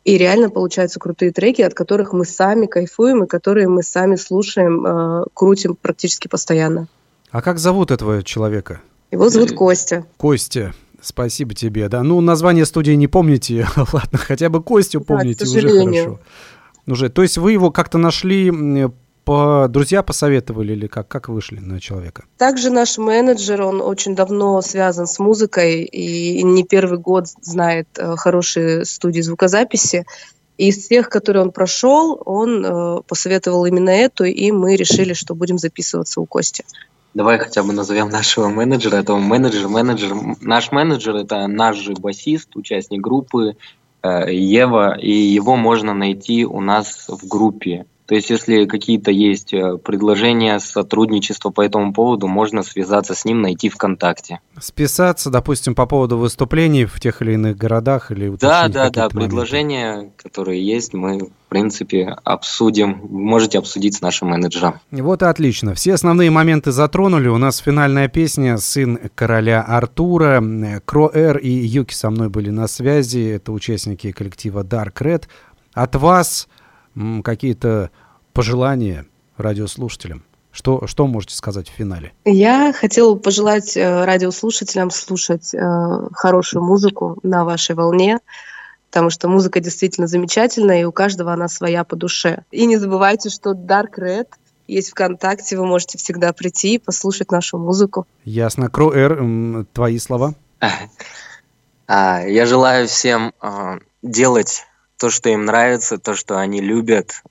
и 0.05 0.18
реально 0.18 0.51
получаются 0.51 1.01
крутые 1.01 1.33
треки, 1.33 1.62
от 1.62 1.73
которых 1.73 2.12
мы 2.12 2.27
сами 2.27 2.66
кайфуем 2.66 3.25
и 3.25 3.27
которые 3.27 3.68
мы 3.68 3.83
сами 3.83 4.16
слушаем, 4.16 4.87
э, 4.87 5.25
крутим 5.33 5.77
практически 5.81 6.29
постоянно. 6.29 6.88
А 7.31 7.40
как 7.40 7.59
зовут 7.59 7.90
этого 7.90 8.23
человека? 8.23 8.83
Его 9.11 9.31
зовут 9.31 9.53
Костя. 9.53 10.05
Костя, 10.18 10.75
спасибо 11.03 11.55
тебе, 11.55 11.88
да. 11.88 12.03
Ну, 12.03 12.21
название 12.21 12.65
студии 12.65 12.93
не 12.93 13.09
помните, 13.09 13.67
ладно, 13.77 14.19
хотя 14.19 14.49
бы 14.49 14.62
Костю 14.62 15.01
Да, 15.01 15.07
помните, 15.07 15.45
уже 15.45 15.61
сожалению. 15.61 16.05
хорошо. 16.05 16.21
Уже, 16.87 17.09
то 17.11 17.23
есть 17.23 17.38
вы 17.38 17.53
его 17.53 17.71
как-то 17.71 17.99
нашли, 17.99 18.51
по 19.25 19.67
друзья 19.69 20.03
посоветовали 20.03 20.73
или 20.73 20.87
как, 20.87 21.09
как 21.09 21.29
вышли 21.29 21.59
на 21.59 21.81
человека? 21.81 22.25
Также 22.38 22.71
наш 22.71 22.99
менеджер, 22.99 23.62
он 23.62 23.81
очень 23.81 24.17
давно 24.17 24.61
связан 24.62 25.07
с 25.07 25.19
музыкой 25.19 25.83
и 25.85 26.43
не 26.43 26.65
первый 26.65 26.99
год 26.99 27.27
знает 27.41 27.88
э, 27.97 28.17
хорошие 28.17 28.85
студии 28.85 29.21
звукозаписи. 29.21 30.07
И 30.59 30.69
из 30.69 30.87
тех, 30.87 31.09
которые 31.09 31.45
он 31.45 31.53
прошел, 31.53 32.21
он 32.25 32.65
э, 32.65 33.01
посоветовал 33.07 33.65
именно 33.67 33.91
эту, 33.91 34.25
и 34.25 34.51
мы 34.51 34.77
решили, 34.77 35.12
что 35.12 35.35
будем 35.35 35.59
записываться 35.59 36.21
у 36.21 36.27
Кости. 36.27 36.65
Давай 37.14 37.38
хотя 37.38 37.62
бы 37.62 37.72
назовем 37.72 38.09
нашего 38.09 38.48
менеджера. 38.48 38.96
Это 38.96 39.14
менеджер, 39.16 39.68
менеджер. 39.68 40.14
Наш 40.40 40.72
менеджер 40.72 41.16
это 41.16 41.46
наш 41.46 41.77
же 41.77 41.92
басист, 41.92 42.57
участник 42.57 43.03
группы 43.03 43.57
э, 44.03 44.35
Ева, 44.35 44.98
и 44.98 45.11
его 45.11 45.57
можно 45.57 45.92
найти 45.92 46.46
у 46.46 46.61
нас 46.61 47.07
в 47.09 47.29
группе. 47.29 47.85
То 48.12 48.16
есть, 48.16 48.29
если 48.29 48.66
какие-то 48.66 49.11
есть 49.11 49.55
э, 49.55 49.79
предложения, 49.79 50.59
сотрудничество 50.61 51.48
по 51.48 51.62
этому 51.62 51.94
поводу, 51.94 52.29
можно 52.29 52.62
связаться 52.62 53.14
с 53.14 53.25
ним, 53.25 53.40
найти 53.40 53.70
ВКонтакте. 53.70 54.40
Списаться, 54.61 55.31
допустим, 55.31 55.75
по 55.75 55.87
поводу 55.87 56.18
выступлений 56.18 56.85
в 56.85 57.01
тех 57.01 57.22
или 57.22 57.33
иных 57.33 57.57
городах 57.57 58.11
или 58.11 58.29
Да, 58.38 58.68
да, 58.68 58.90
да, 58.90 59.05
моменты? 59.05 59.16
предложения, 59.16 60.12
которые 60.16 60.62
есть, 60.62 60.92
мы, 60.92 61.20
в 61.20 61.48
принципе, 61.48 62.14
обсудим. 62.22 63.01
Вы 63.01 63.18
Можете 63.18 63.57
обсудить 63.57 63.94
с 63.94 64.03
нашим 64.03 64.29
менеджером. 64.29 64.75
Вот 64.90 65.22
и 65.22 65.25
отлично. 65.25 65.72
Все 65.72 65.94
основные 65.94 66.31
моменты 66.31 66.70
затронули. 66.70 67.29
У 67.29 67.38
нас 67.38 67.57
финальная 67.61 68.09
песня 68.09 68.59
«Сын 68.59 68.98
короля 69.14 69.62
Артура». 69.62 70.44
Кроэр 70.85 71.38
и 71.38 71.48
Юки 71.48 71.94
со 71.94 72.11
мной 72.11 72.29
были 72.29 72.51
на 72.51 72.68
связи. 72.68 73.37
Это 73.37 73.52
участники 73.52 74.13
коллектива 74.13 74.65
Dark 74.65 74.96
Red. 75.00 75.29
От 75.73 75.96
вас 75.96 76.46
какие-то 77.25 77.90
пожелания 78.33 79.07
радиослушателям? 79.37 80.25
Что, 80.51 80.87
что 80.87 81.07
можете 81.07 81.35
сказать 81.35 81.69
в 81.69 81.73
финале? 81.73 82.13
Я 82.27 82.75
хотела 82.75 83.15
пожелать 83.15 83.75
э, 83.75 84.05
радиослушателям 84.05 84.91
слушать 84.91 85.55
э, 85.55 86.09
хорошую 86.13 86.63
музыку 86.63 87.19
на 87.23 87.47
вашей 87.47 87.75
волне, 87.75 88.19
потому 88.91 89.09
что 89.09 89.29
музыка 89.29 89.61
действительно 89.61 90.07
замечательная, 90.07 90.83
и 90.83 90.85
у 90.85 90.93
каждого 90.93 91.33
она 91.33 91.49
своя 91.49 91.85
по 91.85 91.97
душе. 91.97 92.45
И 92.51 92.67
не 92.67 92.77
забывайте, 92.77 93.31
что 93.31 93.53
Dark 93.53 93.95
Red 93.99 94.27
есть 94.69 94.91
ВКонтакте, 94.91 95.57
вы 95.57 95.67
можете 95.67 95.97
всегда 95.97 96.35
прийти 96.35 96.75
и 96.75 96.79
послушать 96.79 97.31
нашу 97.31 97.57
музыку. 97.57 98.07
Ясно. 98.25 98.69
Кроэр, 98.69 99.67
твои 99.73 99.99
слова? 99.99 100.35
А, 101.87 102.21
Я 102.21 102.47
желаю 102.47 102.89
всем 102.89 103.33
а, 103.41 103.79
делать 104.03 104.65
то, 104.99 105.11
что 105.11 105.31
им 105.31 105.47
нравится, 105.47 105.99
то, 105.99 106.15
что 106.15 106.39
они 106.39 106.61
любят. 106.61 107.23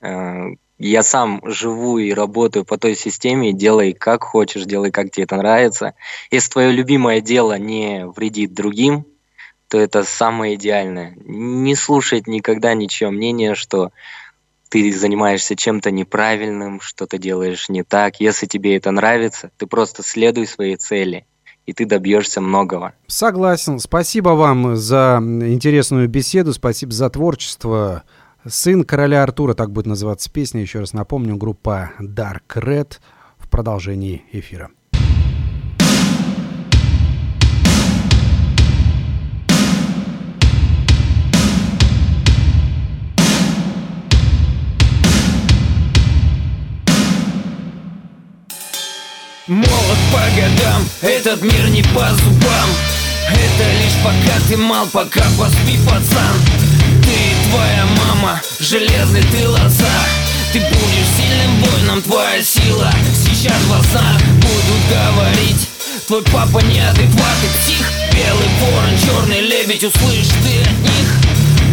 Я 0.83 1.03
сам 1.03 1.41
живу 1.43 1.99
и 1.99 2.11
работаю 2.11 2.65
по 2.65 2.75
той 2.75 2.95
системе, 2.95 3.53
делай 3.53 3.93
как 3.93 4.23
хочешь, 4.23 4.65
делай 4.65 4.89
как 4.89 5.11
тебе 5.11 5.25
это 5.25 5.35
нравится. 5.35 5.93
Если 6.31 6.49
твое 6.49 6.71
любимое 6.71 7.21
дело 7.21 7.55
не 7.59 8.07
вредит 8.07 8.55
другим, 8.55 9.05
то 9.67 9.77
это 9.77 10.03
самое 10.03 10.55
идеальное. 10.55 11.15
Не 11.23 11.75
слушать 11.75 12.25
никогда 12.25 12.73
ничье 12.73 13.11
мнение, 13.11 13.53
что 13.53 13.91
ты 14.69 14.91
занимаешься 14.91 15.55
чем-то 15.55 15.91
неправильным, 15.91 16.81
что-то 16.81 17.19
делаешь 17.19 17.69
не 17.69 17.83
так. 17.83 18.19
Если 18.19 18.47
тебе 18.47 18.75
это 18.75 18.89
нравится, 18.89 19.51
ты 19.57 19.67
просто 19.67 20.01
следуй 20.01 20.47
своей 20.47 20.77
цели, 20.77 21.27
и 21.67 21.73
ты 21.73 21.85
добьешься 21.85 22.41
многого. 22.41 22.93
Согласен. 23.05 23.77
Спасибо 23.77 24.29
вам 24.29 24.75
за 24.75 25.19
интересную 25.21 26.09
беседу, 26.09 26.53
спасибо 26.53 26.91
за 26.91 27.11
творчество. 27.11 28.03
«Сын 28.47 28.83
короля 28.83 29.21
Артура», 29.21 29.53
так 29.53 29.71
будет 29.71 29.85
называться 29.85 30.31
песня, 30.31 30.61
еще 30.61 30.79
раз 30.79 30.93
напомню, 30.93 31.35
группа 31.35 31.91
Dark 31.99 32.55
Red 32.55 32.93
в 33.37 33.47
продолжении 33.49 34.23
эфира. 34.31 34.71
Молод 49.45 49.99
по 50.11 50.21
годам, 50.35 50.81
этот 51.01 51.43
мир 51.43 51.69
не 51.69 51.83
по 51.83 52.07
зубам 52.15 52.69
Это 53.27 53.71
лишь 53.81 54.03
пока 54.03 54.39
ты 54.47 54.57
мал, 54.57 54.87
пока 54.91 55.23
поспи, 55.37 55.77
пацан 55.85 56.60
твоя 57.51 57.85
мама, 58.05 58.41
железный 58.59 59.23
ты 59.23 59.47
лоза. 59.47 59.99
Ты 60.53 60.59
будешь 60.59 61.11
сильным 61.17 61.63
воином, 61.63 62.01
твоя 62.01 62.41
сила. 62.41 62.91
Сейчас 63.13 63.57
в 63.57 63.67
глазах 63.67 64.21
будут 64.35 64.81
говорить. 64.89 65.69
Твой 66.07 66.23
папа 66.23 66.59
неадекватный 66.59 67.49
псих. 67.59 67.91
Белый 68.13 68.49
ворон, 68.59 68.97
черный 69.05 69.41
лебедь, 69.41 69.83
услышь 69.83 70.27
ты 70.43 70.61
от 70.61 70.79
них. 70.79 71.07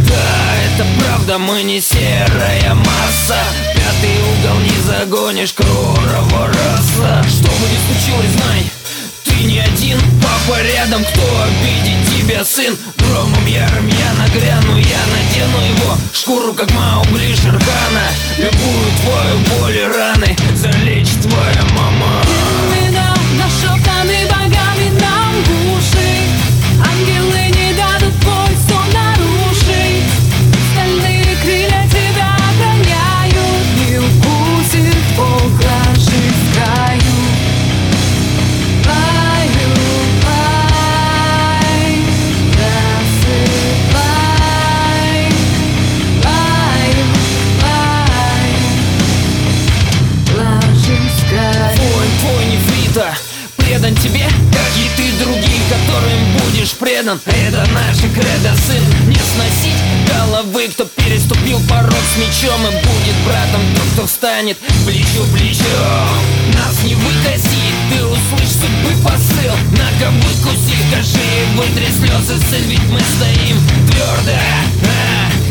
Да, 0.09 0.57
это 0.67 0.87
правда, 1.01 1.39
мы 1.39 1.63
не 1.63 1.81
серая 1.81 2.75
масса. 2.75 3.43
Пятый 3.75 4.17
угол 4.33 4.61
не 4.61 4.83
загонишь, 4.83 5.53
кророва 5.53 6.47
раса 6.47 7.25
Что 7.29 7.49
бы 7.49 7.67
ни 7.69 7.79
случилось, 7.87 8.33
знай, 8.33 8.71
ты 9.29 9.45
не 9.45 9.59
один 9.59 9.99
Папа 10.23 10.61
рядом, 10.63 11.05
кто 11.05 11.23
обидит 11.43 11.99
тебя, 12.11 12.45
сын? 12.45 12.77
Громом 12.99 13.47
ярым 13.47 13.87
я 13.87 14.13
нагряну, 14.15 14.77
я 14.77 15.03
надену 15.13 15.61
его 15.65 15.97
Шкуру, 16.13 16.53
как 16.55 16.71
Маугли 16.73 17.35
Шерхана 17.35 18.09
Любую 18.39 18.89
твою 19.03 19.61
боль 19.61 19.77
и 19.77 19.85
раны 19.85 20.37
Залечит 20.55 21.21
твоя 21.23 21.68
предан 57.17 57.65
Это 57.65 57.73
наша 57.73 58.09
кредо, 58.13 58.55
сын, 58.67 59.09
не 59.09 59.15
сносить 59.15 59.81
головы 60.07 60.69
Кто 60.69 60.85
переступил 60.85 61.59
порог 61.69 61.95
с 61.95 62.19
мечом 62.19 62.61
и 62.67 62.71
будет 62.71 63.17
братом. 63.25 63.63
Тот, 63.75 63.85
кто 63.95 64.07
встанет 64.07 64.59
плечо 64.85 65.25
плечом 65.33 66.19
Нас 66.53 66.83
не 66.85 66.95
выкосит, 66.95 67.75
ты 67.91 68.05
услышь 68.05 68.53
судьбы 68.53 69.03
посыл. 69.03 69.55
Нога 69.71 70.11
выкуси, 70.11 70.77
скажи 70.91 71.25
вытри 71.57 71.89
слезы, 71.99 72.39
сын 72.51 72.63
Ведь 72.69 72.85
мы 72.91 73.01
стоим 73.01 73.57
твердо 73.91 74.98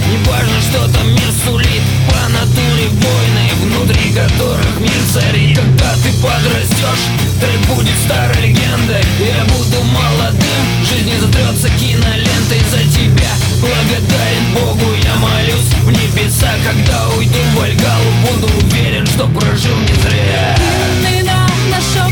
Не 0.10 0.18
важно, 0.30 0.62
что 0.62 0.88
там 0.94 1.08
мир 1.10 1.32
сулит. 1.44 1.84
По 2.08 2.30
натуре 2.32 2.88
войны, 2.88 3.46
внутри 3.62 4.14
которых 4.14 4.80
мир 4.80 5.02
царит. 5.14 5.58
Когда 5.58 5.94
ты 6.04 6.12
подрастешь, 6.22 7.06
трек 7.40 7.76
будет 7.76 7.98
старой 8.06 8.42
легендой. 8.42 9.04
Я 9.20 9.44
буду 9.46 9.84
молодым, 9.84 10.64
жизнь 10.88 11.20
затрется 11.20 11.70
кинолентой 11.70 12.62
за 12.72 12.84
тебя. 12.90 13.32
Благодарен 13.60 14.46
Богу, 14.54 14.94
я 15.04 15.16
молюсь 15.16 15.74
в 15.84 15.92
небеса. 15.92 16.52
Когда 16.64 17.10
уйду 17.18 17.40
в 17.54 17.60
Вальгалу, 17.60 18.12
буду 18.30 18.48
уверен, 18.64 19.06
что 19.06 19.28
прожил 19.28 19.76
не 19.78 19.96
зря. 20.02 20.56
Имена 21.02 21.48
нашептаны 21.70 22.07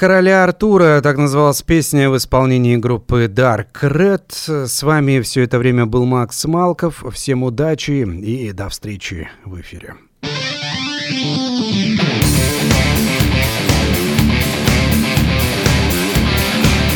короля 0.00 0.44
Артура», 0.44 1.02
так 1.02 1.18
называлась 1.18 1.60
песня 1.60 2.08
в 2.08 2.16
исполнении 2.16 2.76
группы 2.76 3.26
Dark 3.26 3.82
Red. 3.82 4.66
С 4.66 4.82
вами 4.82 5.20
все 5.20 5.42
это 5.42 5.58
время 5.58 5.84
был 5.84 6.06
Макс 6.06 6.46
Малков. 6.46 7.04
Всем 7.12 7.42
удачи 7.42 7.90
и 7.90 8.50
до 8.52 8.70
встречи 8.70 9.28
в 9.44 9.60
эфире. 9.60 9.96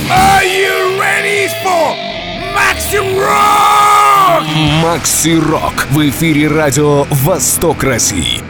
Are 0.08 0.42
you 0.42 0.98
ready 0.98 1.50
for 1.62 1.94
Maxi 2.56 3.00
Rock? 3.18 4.44
Макси 4.82 5.38
Рок 5.38 5.86
в 5.90 6.08
эфире 6.08 6.48
радио 6.48 7.04
«Восток 7.10 7.84
России». 7.84 8.40